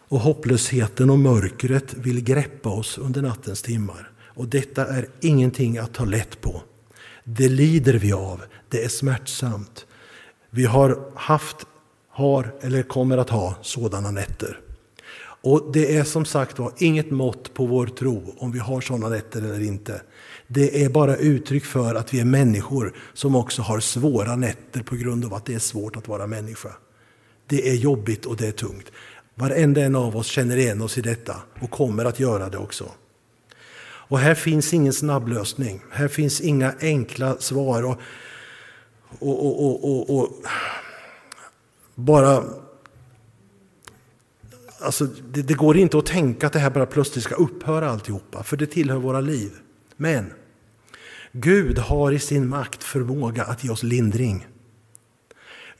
Och 0.07 0.19
hopplösheten 0.19 1.09
och 1.09 1.19
mörkret 1.19 1.93
vill 1.93 2.23
greppa 2.23 2.69
oss 2.69 2.97
under 2.97 3.21
nattens 3.21 3.61
timmar. 3.61 4.08
Och 4.39 4.47
detta 4.47 4.85
är 4.85 5.07
ingenting 5.21 5.77
att 5.77 5.93
ta 5.93 6.05
lätt 6.05 6.41
på. 6.41 6.61
Det 7.23 7.49
lider 7.49 7.93
vi 7.93 8.13
av, 8.13 8.41
det 8.69 8.83
är 8.83 8.87
smärtsamt. 8.87 9.85
Vi 10.49 10.65
har 10.65 11.11
haft, 11.15 11.57
har 12.09 12.55
eller 12.61 12.83
kommer 12.83 13.17
att 13.17 13.29
ha 13.29 13.55
sådana 13.61 14.11
nätter. 14.11 14.59
Och 15.41 15.71
det 15.73 15.95
är 15.97 16.03
som 16.03 16.25
sagt 16.25 16.59
var 16.59 16.73
inget 16.77 17.11
mått 17.11 17.53
på 17.53 17.65
vår 17.65 17.87
tro 17.87 18.35
om 18.37 18.51
vi 18.51 18.59
har 18.59 18.81
sådana 18.81 19.09
nätter 19.09 19.41
eller 19.41 19.61
inte. 19.61 20.01
Det 20.47 20.83
är 20.83 20.89
bara 20.89 21.15
uttryck 21.15 21.65
för 21.65 21.95
att 21.95 22.13
vi 22.13 22.19
är 22.19 22.25
människor 22.25 22.95
som 23.13 23.35
också 23.35 23.61
har 23.61 23.79
svåra 23.79 24.35
nätter 24.35 24.83
på 24.83 24.95
grund 24.95 25.25
av 25.25 25.33
att 25.33 25.45
det 25.45 25.53
är 25.53 25.59
svårt 25.59 25.95
att 25.95 26.07
vara 26.07 26.27
människa. 26.27 26.71
Det 27.47 27.69
är 27.69 27.75
jobbigt 27.75 28.25
och 28.25 28.37
det 28.37 28.47
är 28.47 28.51
tungt. 28.51 28.91
Varenda 29.35 29.81
en 29.81 29.95
av 29.95 30.17
oss 30.17 30.27
känner 30.27 30.57
igen 30.57 30.81
oss 30.81 30.97
i 30.97 31.01
detta 31.01 31.35
och 31.61 31.71
kommer 31.71 32.05
att 32.05 32.19
göra 32.19 32.49
det 32.49 32.57
också. 32.57 32.85
Och 34.09 34.19
här 34.19 34.35
finns 34.35 34.73
ingen 34.73 34.93
snabblösning. 34.93 35.81
Här 35.91 36.07
finns 36.07 36.41
inga 36.41 36.73
enkla 36.81 37.37
svar. 37.37 37.83
Och, 37.83 37.97
och, 39.19 39.85
och, 39.85 40.19
och 40.19 40.29
bara... 41.95 42.43
Alltså, 44.81 45.05
det, 45.05 45.41
det, 45.41 45.53
går 45.53 45.77
inte 45.77 45.97
att 45.97 46.05
tänka 46.05 46.47
att 46.47 46.53
det 46.53 46.59
här 46.59 46.69
bara 46.69 46.85
plötsligt 46.85 47.23
ska 47.23 47.35
upphöra 47.35 47.89
alltihopa, 47.89 48.43
för 48.43 48.57
det 48.57 48.65
tillhör 48.65 48.97
våra 48.97 49.21
liv. 49.21 49.51
Men 49.97 50.33
Gud 51.31 51.77
har 51.77 52.11
i 52.11 52.19
sin 52.19 52.47
makt 52.47 52.83
förmåga 52.83 53.43
att 53.43 53.63
ge 53.63 53.69
oss 53.69 53.83
lindring. 53.83 54.47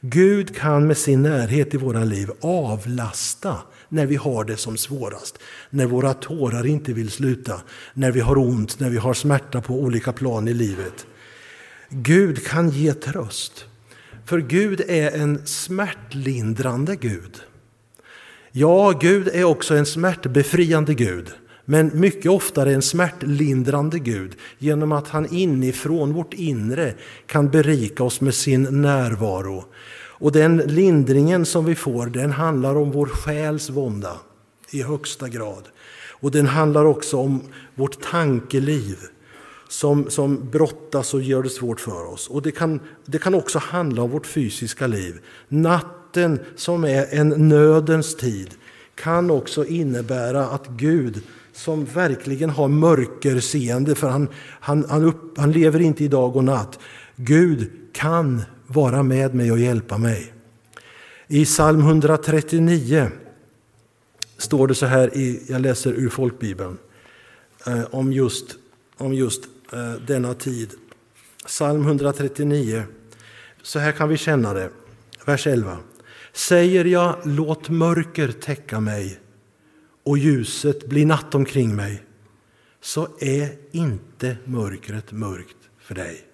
Gud 0.01 0.55
kan 0.55 0.87
med 0.87 0.97
sin 0.97 1.21
närhet 1.21 1.73
i 1.73 1.77
våra 1.77 2.03
liv 2.03 2.31
avlasta 2.41 3.57
när 3.89 4.05
vi 4.05 4.15
har 4.15 4.43
det 4.43 4.57
som 4.57 4.77
svårast. 4.77 5.39
När 5.69 5.85
våra 5.85 6.13
tårar 6.13 6.65
inte 6.65 6.93
vill 6.93 7.11
sluta, 7.11 7.61
när 7.93 8.11
vi 8.11 8.19
har 8.19 8.37
ont, 8.37 8.79
när 8.79 8.89
vi 8.89 8.97
har 8.97 9.13
smärta 9.13 9.61
på 9.61 9.73
olika 9.73 10.13
plan 10.13 10.47
i 10.47 10.53
livet. 10.53 11.07
Gud 11.89 12.47
kan 12.47 12.69
ge 12.69 12.93
tröst. 12.93 13.65
För 14.25 14.39
Gud 14.39 14.81
är 14.87 15.11
en 15.11 15.47
smärtlindrande 15.47 16.95
Gud. 16.95 17.41
Ja, 18.51 18.91
Gud 18.91 19.27
är 19.27 19.43
också 19.43 19.75
en 19.75 19.85
smärtbefriande 19.85 20.93
Gud. 20.93 21.31
Men 21.71 21.91
mycket 21.93 22.31
oftare 22.31 22.73
en 22.73 22.81
smärtlindrande 22.81 23.99
Gud 23.99 24.35
genom 24.57 24.91
att 24.91 25.07
han 25.07 25.33
inifrån 25.33 26.13
vårt 26.13 26.33
inre 26.33 26.93
kan 27.25 27.49
berika 27.49 28.03
oss 28.03 28.21
med 28.21 28.33
sin 28.33 28.81
närvaro. 28.81 29.65
Och 29.95 30.31
den 30.31 30.57
lindringen 30.57 31.45
som 31.45 31.65
vi 31.65 31.75
får 31.75 32.05
den 32.05 32.31
handlar 32.31 32.75
om 32.75 32.91
vår 32.91 33.05
själs 33.05 33.69
vånda 33.69 34.17
i 34.71 34.83
högsta 34.83 35.27
grad. 35.27 35.67
Och 36.09 36.31
den 36.31 36.47
handlar 36.47 36.85
också 36.85 37.17
om 37.17 37.41
vårt 37.75 38.01
tankeliv 38.01 38.97
som, 39.67 40.09
som 40.09 40.49
brottas 40.49 41.13
och 41.13 41.21
gör 41.21 41.43
det 41.43 41.49
svårt 41.49 41.79
för 41.79 42.13
oss. 42.13 42.27
Och 42.27 42.41
det 42.41 42.51
kan, 42.51 42.79
det 43.05 43.17
kan 43.17 43.35
också 43.35 43.59
handla 43.59 44.01
om 44.01 44.11
vårt 44.11 44.27
fysiska 44.27 44.87
liv. 44.87 45.19
Natten 45.47 46.39
som 46.55 46.83
är 46.83 47.07
en 47.11 47.49
nödens 47.49 48.15
tid 48.15 48.49
kan 48.95 49.31
också 49.31 49.65
innebära 49.65 50.45
att 50.45 50.67
Gud 50.67 51.23
som 51.59 51.85
verkligen 51.85 52.49
har 52.49 52.67
mörkerseende, 52.67 53.95
för 53.95 54.09
han, 54.09 54.29
han, 54.43 54.85
han, 54.89 55.03
upp, 55.03 55.37
han 55.37 55.51
lever 55.51 55.79
inte 55.79 56.03
i 56.03 56.07
dag 56.07 56.35
och 56.35 56.43
natt. 56.43 56.79
Gud 57.15 57.71
kan 57.93 58.41
vara 58.67 59.03
med 59.03 59.35
mig 59.35 59.51
och 59.51 59.59
hjälpa 59.59 59.97
mig. 59.97 60.33
I 61.27 61.45
psalm 61.45 61.79
139 61.79 63.11
står 64.37 64.67
det 64.67 64.75
så 64.75 64.85
här, 64.85 65.17
i, 65.17 65.43
jag 65.47 65.61
läser 65.61 65.93
ur 65.93 66.09
folkbibeln, 66.09 66.77
eh, 67.67 67.83
om 67.91 68.13
just, 68.13 68.55
om 68.97 69.13
just 69.13 69.43
eh, 69.73 69.93
denna 70.07 70.33
tid. 70.33 70.69
Psalm 71.45 71.81
139, 71.81 72.83
så 73.61 73.79
här 73.79 73.91
kan 73.91 74.09
vi 74.09 74.17
känna 74.17 74.53
det. 74.53 74.69
Vers 75.25 75.47
11. 75.47 75.77
Säger 76.33 76.85
jag 76.85 77.15
låt 77.23 77.69
mörker 77.69 78.31
täcka 78.31 78.79
mig 78.79 79.19
och 80.09 80.17
ljuset 80.17 80.89
blir 80.89 81.05
natt 81.05 81.35
omkring 81.35 81.75
mig, 81.75 82.03
så 82.81 83.07
är 83.19 83.57
inte 83.71 84.37
mörkret 84.45 85.11
mörkt 85.11 85.57
för 85.79 85.95
dig. 85.95 86.25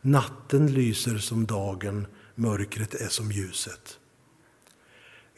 Natten 0.00 0.72
lyser 0.72 1.18
som 1.18 1.46
dagen, 1.46 2.06
mörkret 2.34 2.94
är 2.94 3.08
som 3.08 3.32
ljuset. 3.32 3.98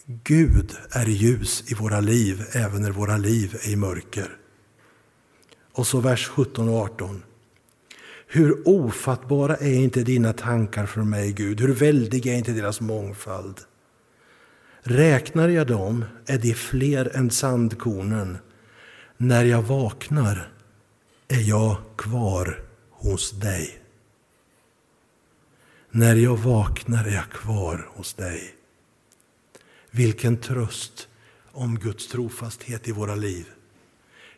Gud 0.07 0.77
är 0.91 1.07
ljus 1.07 1.73
i 1.73 1.75
våra 1.75 2.01
liv, 2.01 2.43
även 2.53 2.83
när 2.83 2.91
våra 2.91 3.17
liv 3.17 3.59
är 3.63 3.71
i 3.71 3.77
mörker. 3.77 4.37
Och 5.73 5.87
så 5.87 6.01
vers 6.01 6.29
17 6.29 6.69
och 6.69 6.81
18. 6.81 7.23
Hur 8.27 8.69
ofattbara 8.69 9.57
är 9.57 9.75
inte 9.75 10.03
dina 10.03 10.33
tankar 10.33 10.87
för 10.87 11.03
mig, 11.03 11.33
Gud? 11.33 11.61
Hur 11.61 11.75
väldig 11.75 12.27
är 12.27 12.35
inte 12.35 12.53
deras 12.53 12.81
mångfald? 12.81 13.61
Räknar 14.89 15.49
jag 15.49 15.67
dem 15.67 16.05
är 16.27 16.39
de 16.39 16.55
fler 16.55 17.17
än 17.17 17.31
sandkornen. 17.31 18.39
När 19.17 19.45
jag 19.45 19.63
vaknar 19.63 20.49
är 21.29 21.41
jag 21.41 21.77
kvar 21.97 22.61
hos 22.91 23.31
dig. 23.31 23.79
När 25.91 26.17
jag 26.17 26.37
vaknar 26.37 27.05
är 27.05 27.15
jag 27.15 27.31
kvar 27.31 27.89
hos 27.95 28.15
dig. 28.15 28.55
Vilken 29.91 30.37
tröst 30.37 31.09
om 31.53 31.79
Guds 31.79 32.09
trofasthet 32.09 32.89
i 32.89 32.93
våra 32.93 33.15
liv. 33.15 33.47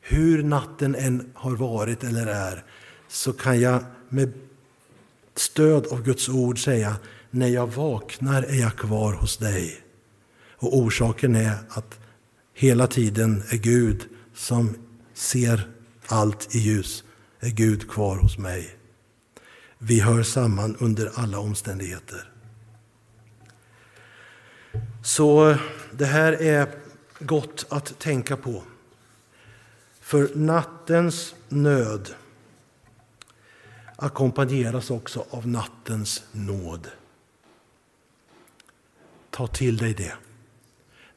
Hur 0.01 0.43
natten 0.43 0.95
än 0.95 1.31
har 1.35 1.57
varit 1.57 2.05
eller 2.05 2.27
är 2.27 2.65
så 3.09 3.33
kan 3.33 3.61
jag 3.61 3.85
med 4.09 4.33
stöd 5.35 5.87
av 5.87 6.03
Guds 6.03 6.29
ord 6.29 6.65
säga 6.65 6.97
när 7.31 7.49
jag 7.49 7.67
vaknar 7.67 8.43
är 8.43 8.61
jag 8.61 8.77
kvar 8.77 9.13
hos 9.13 9.37
dig. 9.37 9.85
Och 10.59 10.77
orsaken 10.77 11.37
är 11.37 11.59
att 11.69 11.99
hela 12.55 12.87
tiden 12.87 13.43
är 13.51 13.57
Gud 13.57 14.09
som 14.35 14.75
ser 15.15 15.69
allt 16.07 16.55
i 16.55 16.59
ljus, 16.59 17.05
är 17.41 17.51
Gud 17.51 17.91
kvar 17.91 18.17
hos 18.17 18.39
mig. 18.39 18.77
Vi 19.79 20.01
hör 20.01 20.23
samman 20.23 20.77
under 20.77 21.13
alla 21.15 21.39
omständigheter. 21.39 22.33
Så 25.05 25.57
det 25.93 26.07
här 26.07 26.33
är 26.33 26.69
gott 27.21 27.67
att 27.69 27.99
tänka 27.99 28.37
på. 28.37 28.63
För 30.01 30.31
nattens 30.35 31.35
nöd 31.49 32.15
ackompanjeras 33.97 34.91
också 34.91 35.27
av 35.31 35.49
nattens 35.49 36.23
nåd. 36.33 36.89
Ta 39.31 39.47
till 39.47 39.77
dig 39.77 39.95
det. 39.95 40.15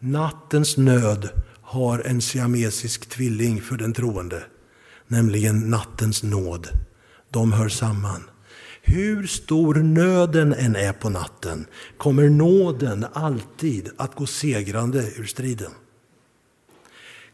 Nattens 0.03 0.77
nöd 0.77 1.29
har 1.61 1.99
en 1.99 2.21
siamesisk 2.21 3.09
tvilling 3.09 3.61
för 3.61 3.77
den 3.77 3.93
troende, 3.93 4.43
nämligen 5.07 5.69
nattens 5.69 6.23
nåd. 6.23 6.67
De 7.29 7.53
hör 7.53 7.69
samman. 7.69 8.21
Hur 8.81 9.27
stor 9.27 9.75
nöden 9.75 10.53
än 10.53 10.75
är 10.75 10.93
på 10.93 11.09
natten 11.09 11.65
kommer 11.97 12.29
nåden 12.29 13.05
alltid 13.13 13.89
att 13.97 14.15
gå 14.15 14.25
segrande 14.25 15.11
ur 15.17 15.25
striden. 15.25 15.71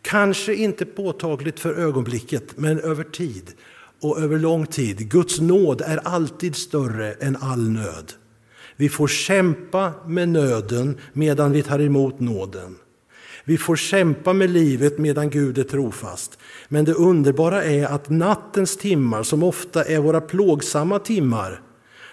Kanske 0.02 0.56
inte 0.56 0.86
påtagligt 0.86 1.60
för 1.60 1.74
ögonblicket, 1.74 2.58
men 2.58 2.80
över 2.80 3.04
tid 3.04 3.54
och 4.02 4.20
över 4.20 4.40
lång 4.40 4.66
tid. 4.66 5.10
Guds 5.10 5.40
nåd 5.40 5.82
är 5.82 5.98
alltid 5.98 6.56
större 6.56 7.14
än 7.14 7.36
all 7.36 7.70
nöd. 7.70 8.14
Vi 8.78 8.90
får 8.90 9.08
kämpa 9.08 9.94
med 10.08 10.30
nöden 10.30 10.98
medan 11.14 11.52
vi 11.52 11.64
tar 11.64 11.80
emot 11.80 12.20
nåden. 12.20 12.76
Vi 13.46 13.58
får 13.58 13.76
kämpa 13.76 14.34
med 14.34 14.50
livet 14.50 14.98
medan 14.98 15.30
Gud 15.30 15.58
är 15.58 15.64
trofast. 15.64 16.38
Men 16.68 16.86
det 16.86 16.94
underbara 16.94 17.64
är 17.64 17.86
att 17.86 18.10
nattens 18.10 18.78
timmar, 18.78 19.24
som 19.24 19.44
ofta 19.44 19.84
är 19.84 20.00
våra 20.00 20.22
plågsamma 20.22 21.00
timmar, 21.00 21.62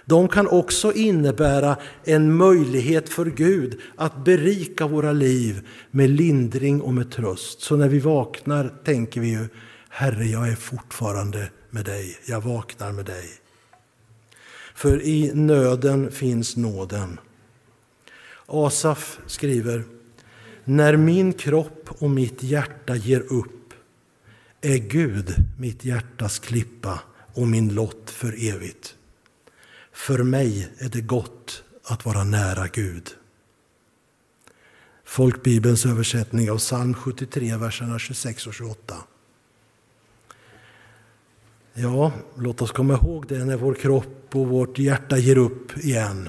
de 0.06 0.28
kan 0.28 0.46
också 0.46 0.92
innebära 0.92 1.76
en 2.04 2.36
möjlighet 2.36 3.08
för 3.08 3.26
Gud 3.26 3.80
att 3.96 4.24
berika 4.24 4.86
våra 4.86 5.12
liv 5.12 5.68
med 5.90 6.10
lindring 6.10 6.80
och 6.80 6.94
med 6.94 7.10
tröst. 7.10 7.60
Så 7.60 7.76
när 7.76 7.88
vi 7.88 7.98
vaknar 7.98 8.72
tänker 8.84 9.20
vi 9.20 9.28
ju, 9.28 9.48
Herre, 9.88 10.24
jag 10.24 10.48
är 10.48 10.56
fortfarande 10.56 11.50
med 11.70 11.84
dig. 11.84 12.18
Jag 12.26 12.40
vaknar 12.40 12.92
med 12.92 13.04
dig. 13.04 13.43
För 14.74 15.02
i 15.02 15.34
nöden 15.34 16.10
finns 16.10 16.56
nåden. 16.56 17.20
Asaf 18.46 19.18
skriver 19.26 19.84
När 20.64 20.96
min 20.96 21.32
kropp 21.32 21.88
och 21.98 22.10
mitt 22.10 22.42
hjärta 22.42 22.96
ger 22.96 23.20
upp 23.20 23.74
är 24.60 24.76
Gud 24.76 25.34
mitt 25.58 25.84
hjärtas 25.84 26.38
klippa 26.38 27.00
och 27.34 27.48
min 27.48 27.74
lott 27.74 28.10
för 28.10 28.48
evigt. 28.48 28.94
För 29.92 30.22
mig 30.22 30.68
är 30.78 30.88
det 30.88 31.00
gott 31.00 31.62
att 31.84 32.04
vara 32.04 32.24
nära 32.24 32.68
Gud. 32.68 33.10
Folkbibelns 35.04 35.86
översättning 35.86 36.50
av 36.50 36.58
psalm 36.58 36.94
73, 36.94 37.56
verserna 37.56 37.98
26 37.98 38.46
och 38.46 38.54
28. 38.54 38.94
Ja, 41.76 42.12
låt 42.38 42.62
oss 42.62 42.72
komma 42.72 42.94
ihåg 42.94 43.26
det 43.28 43.44
när 43.44 43.56
vår 43.56 43.74
kropp 43.74 44.28
och 44.32 44.46
vårt 44.46 44.78
hjärta 44.78 45.18
ger 45.18 45.38
upp 45.38 45.78
igen. 45.78 46.28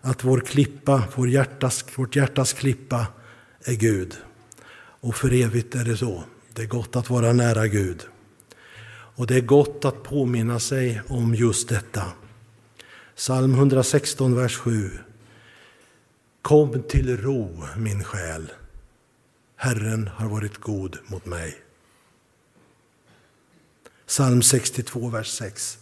Att 0.00 0.24
vår 0.24 0.40
klippa, 0.40 1.02
vår 1.14 1.28
hjärtas, 1.28 1.84
vårt 1.96 2.16
hjärtas 2.16 2.52
klippa 2.52 3.06
är 3.64 3.74
Gud. 3.74 4.16
Och 4.76 5.16
för 5.16 5.32
evigt 5.32 5.74
är 5.74 5.84
det 5.84 5.96
så. 5.96 6.24
Det 6.52 6.62
är 6.62 6.66
gott 6.66 6.96
att 6.96 7.10
vara 7.10 7.32
nära 7.32 7.66
Gud. 7.66 8.06
Och 9.16 9.26
det 9.26 9.36
är 9.36 9.40
gott 9.40 9.84
att 9.84 10.02
påminna 10.02 10.60
sig 10.60 11.00
om 11.08 11.34
just 11.34 11.68
detta. 11.68 12.04
Psalm 13.16 13.54
116, 13.54 14.36
vers 14.36 14.56
7. 14.56 14.90
Kom 16.42 16.82
till 16.82 17.16
ro, 17.16 17.64
min 17.76 18.04
själ, 18.04 18.52
Herren 19.56 20.10
har 20.14 20.28
varit 20.28 20.58
god 20.58 20.98
mot 21.06 21.26
mig. 21.26 21.63
Psalm 24.14 24.42
62, 24.42 25.08
vers 25.08 25.28
6. 25.28 25.78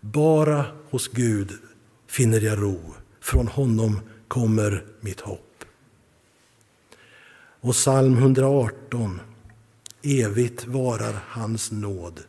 Bara 0.00 0.64
hos 0.90 1.08
Gud 1.08 1.52
finner 2.06 2.40
jag 2.40 2.62
ro, 2.62 2.94
från 3.20 3.48
honom 3.48 4.00
kommer 4.28 4.84
mitt 5.00 5.20
hopp. 5.20 5.64
Och 7.60 7.72
psalm 7.72 8.18
118. 8.18 9.20
Evigt 10.02 10.66
varar 10.66 11.24
hans 11.28 11.72
nåd. 11.72 12.20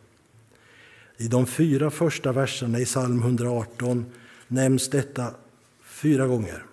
I 1.18 1.28
de 1.28 1.48
fyra 1.48 1.92
första 1.92 2.32
verserna 2.32 2.80
i 2.80 2.86
psalm 2.86 3.22
118 3.22 4.06
nämns 4.48 4.90
detta 4.90 5.34
fyra 5.84 6.28
gånger. 6.28 6.66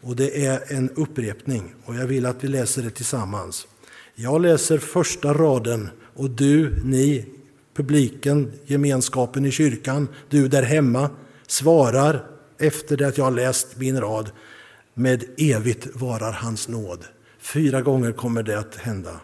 Och 0.00 0.16
Det 0.16 0.46
är 0.46 0.72
en 0.72 0.90
upprepning 0.90 1.74
och 1.84 1.94
jag 1.94 2.06
vill 2.06 2.26
att 2.26 2.44
vi 2.44 2.48
läser 2.48 2.82
det 2.82 2.90
tillsammans. 2.90 3.66
Jag 4.14 4.40
läser 4.40 4.78
första 4.78 5.34
raden 5.34 5.88
och 6.14 6.30
du, 6.30 6.82
ni, 6.84 7.26
publiken, 7.74 8.52
gemenskapen 8.66 9.44
i 9.46 9.50
kyrkan, 9.50 10.08
du 10.28 10.48
där 10.48 10.62
hemma 10.62 11.10
svarar 11.46 12.26
efter 12.58 12.96
det 12.96 13.08
att 13.08 13.18
jag 13.18 13.24
har 13.24 13.32
läst 13.32 13.76
min 13.76 14.00
rad 14.00 14.30
med 14.94 15.24
evigt 15.38 15.88
varar 15.94 16.32
hans 16.32 16.68
nåd. 16.68 17.04
Fyra 17.38 17.82
gånger 17.82 18.12
kommer 18.12 18.42
det 18.42 18.58
att 18.58 18.76
hända. 18.76 19.20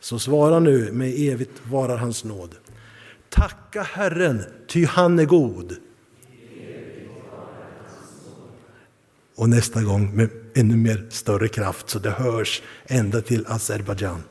Så 0.00 0.18
svara 0.18 0.60
nu 0.60 0.92
med 0.92 1.14
evigt 1.16 1.62
varar 1.70 1.96
hans 1.96 2.24
nåd. 2.24 2.54
Tacka 3.28 3.82
Herren, 3.82 4.42
ty 4.68 4.84
han 4.84 5.18
är 5.18 5.24
god. 5.24 5.76
Och 9.36 9.48
nästa 9.48 9.82
gång 9.82 10.16
med 10.16 10.30
ännu 10.54 10.76
mer 10.76 11.06
större 11.10 11.48
kraft 11.48 11.90
så 11.90 11.98
det 11.98 12.10
hörs 12.10 12.62
ända 12.86 13.20
till 13.20 13.44
Azerbajdzjan. 13.46 14.22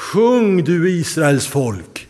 Sjung 0.00 0.64
du 0.64 0.90
Israels 0.90 1.46
folk. 1.46 2.08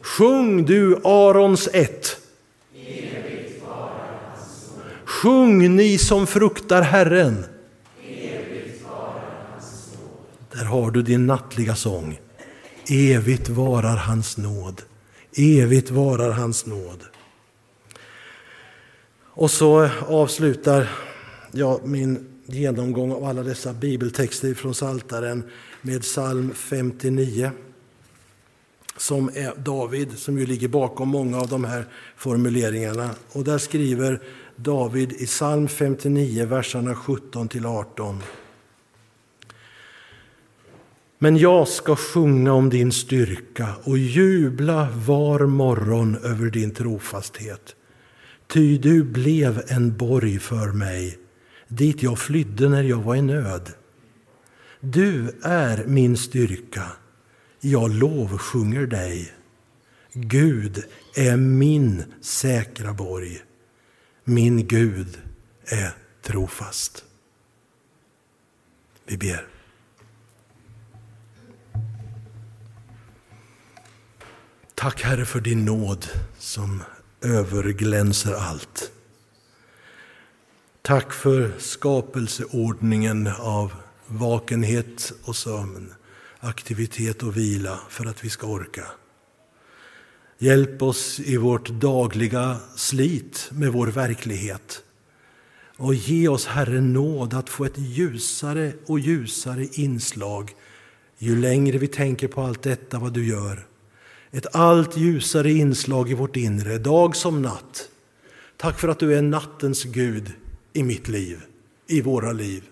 Sjung 0.00 0.64
du 0.64 0.96
Arons 1.04 1.68
ett. 1.72 2.16
Sjung 5.04 5.76
ni 5.76 5.98
som 5.98 6.26
fruktar 6.26 6.82
Herren. 6.82 7.44
Där 10.52 10.64
har 10.64 10.90
du 10.90 11.02
din 11.02 11.26
nattliga 11.26 11.74
sång. 11.74 12.20
Evigt 12.90 13.48
varar 13.48 13.96
hans 13.96 14.36
nåd. 14.36 14.82
Evigt 15.36 15.90
varar 15.90 16.30
hans 16.30 16.66
nåd. 16.66 17.04
Och 19.22 19.50
så 19.50 19.90
avslutar 20.08 20.90
jag 21.52 21.86
min 21.86 22.37
genomgång 22.48 23.12
av 23.12 23.24
alla 23.24 23.42
dessa 23.42 23.72
bibeltexter 23.72 24.54
från 24.54 24.74
Saltaren 24.74 25.42
med 25.82 26.02
psalm 26.02 26.54
59 26.54 27.50
som 28.96 29.28
är 29.28 29.54
David, 29.56 30.18
som 30.18 30.38
ju 30.38 30.46
ligger 30.46 30.68
bakom 30.68 31.08
många 31.08 31.38
av 31.38 31.48
de 31.48 31.64
här 31.64 31.84
formuleringarna. 32.16 33.10
Och 33.32 33.44
där 33.44 33.58
skriver 33.58 34.22
David 34.56 35.12
i 35.12 35.26
psalm 35.26 35.68
59, 35.68 36.46
verserna 36.46 36.94
17 36.94 37.48
till 37.48 37.66
18. 37.66 38.22
Men 41.18 41.36
jag 41.36 41.68
ska 41.68 41.96
sjunga 41.96 42.52
om 42.52 42.70
din 42.70 42.92
styrka 42.92 43.68
och 43.84 43.98
jubla 43.98 44.88
var 45.06 45.46
morgon 45.46 46.16
över 46.16 46.50
din 46.50 46.74
trofasthet. 46.74 47.74
Ty 48.46 48.78
du 48.78 49.02
blev 49.02 49.62
en 49.68 49.96
borg 49.96 50.38
för 50.38 50.72
mig, 50.72 51.18
dit 51.68 52.02
jag 52.02 52.18
flydde 52.18 52.68
när 52.68 52.82
jag 52.82 53.02
var 53.02 53.14
i 53.14 53.22
nöd. 53.22 53.72
Du 54.80 55.38
är 55.42 55.84
min 55.86 56.16
styrka, 56.16 56.92
jag 57.60 57.90
lovsjunger 57.90 58.86
dig. 58.86 59.32
Gud 60.12 60.84
är 61.16 61.36
min 61.36 62.04
säkra 62.20 62.92
borg, 62.92 63.42
min 64.24 64.66
Gud 64.66 65.18
är 65.64 65.94
trofast. 66.22 67.04
Vi 69.06 69.16
ber. 69.16 69.46
Tack 74.74 75.02
Herre 75.02 75.24
för 75.24 75.40
din 75.40 75.64
nåd 75.64 76.06
som 76.38 76.82
överglänser 77.20 78.34
allt. 78.34 78.92
Tack 80.88 81.12
för 81.12 81.52
skapelseordningen 81.58 83.28
av 83.38 83.72
vakenhet 84.06 85.12
och 85.24 85.36
sömn, 85.36 85.92
aktivitet 86.40 87.22
och 87.22 87.36
vila 87.36 87.78
för 87.88 88.06
att 88.06 88.24
vi 88.24 88.30
ska 88.30 88.46
orka. 88.46 88.84
Hjälp 90.38 90.82
oss 90.82 91.20
i 91.20 91.36
vårt 91.36 91.68
dagliga 91.68 92.56
slit 92.76 93.50
med 93.52 93.72
vår 93.72 93.86
verklighet. 93.86 94.82
Och 95.76 95.94
ge 95.94 96.28
oss, 96.28 96.46
Herre, 96.46 96.80
nåd 96.80 97.34
att 97.34 97.48
få 97.48 97.64
ett 97.64 97.78
ljusare 97.78 98.72
och 98.86 98.98
ljusare 98.98 99.68
inslag 99.72 100.54
ju 101.18 101.36
längre 101.36 101.78
vi 101.78 101.88
tänker 101.88 102.28
på 102.28 102.42
allt 102.42 102.62
detta, 102.62 102.98
vad 102.98 103.12
du 103.12 103.28
gör. 103.28 103.66
Ett 104.30 104.54
allt 104.54 104.96
ljusare 104.96 105.52
inslag 105.52 106.10
i 106.10 106.14
vårt 106.14 106.36
inre, 106.36 106.78
dag 106.78 107.16
som 107.16 107.42
natt. 107.42 107.88
Tack 108.56 108.80
för 108.80 108.88
att 108.88 108.98
du 108.98 109.14
är 109.14 109.22
nattens 109.22 109.84
Gud 109.84 110.32
i 110.72 110.82
mitt 110.82 111.08
liv, 111.08 111.40
i 111.86 112.00
våra 112.00 112.32
liv. 112.32 112.64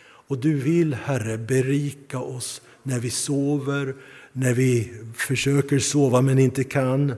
Och 0.00 0.38
du 0.38 0.54
vill, 0.54 0.94
Herre, 0.94 1.38
berika 1.38 2.18
oss 2.18 2.62
när 2.82 2.98
vi 2.98 3.10
sover, 3.10 3.94
när 4.32 4.54
vi 4.54 4.92
försöker 5.14 5.78
sova 5.78 6.22
men 6.22 6.38
inte 6.38 6.64
kan, 6.64 7.14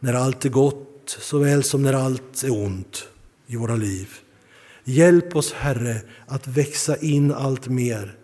när 0.00 0.14
allt 0.14 0.44
är 0.44 0.48
gott 0.48 1.16
såväl 1.20 1.64
som 1.64 1.82
när 1.82 1.92
allt 1.92 2.42
är 2.44 2.52
ont 2.52 3.08
i 3.46 3.56
våra 3.56 3.76
liv. 3.76 4.08
Hjälp 4.84 5.36
oss, 5.36 5.52
Herre, 5.52 6.00
att 6.26 6.46
växa 6.46 6.96
in 6.96 7.32
allt 7.32 7.68
mer 7.68 8.16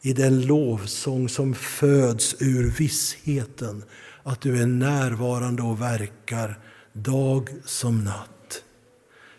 i 0.00 0.12
den 0.12 0.46
lovsång 0.46 1.28
som 1.28 1.54
föds 1.54 2.36
ur 2.38 2.70
vissheten 2.70 3.82
att 4.22 4.40
du 4.40 4.62
är 4.62 4.66
närvarande 4.66 5.62
och 5.62 5.80
verkar 5.80 6.58
dag 6.92 7.48
som 7.64 8.04
natt. 8.04 8.33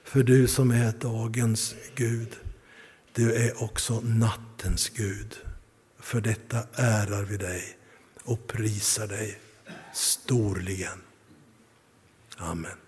För 0.06 0.24
du 0.24 0.48
som 0.48 0.72
är 0.72 0.94
dagens 1.00 1.76
Gud, 1.96 2.36
du 3.14 3.34
är 3.34 3.64
också 3.64 4.02
nattens 4.04 4.90
Gud. 4.90 5.36
För 6.00 6.22
detta 6.22 6.64
ärar 6.74 7.24
vi 7.24 7.38
dig 7.38 7.78
och 8.24 8.48
prisar 8.48 9.08
dig 9.08 9.40
storligen. 9.94 11.02
Amen. 12.38 12.85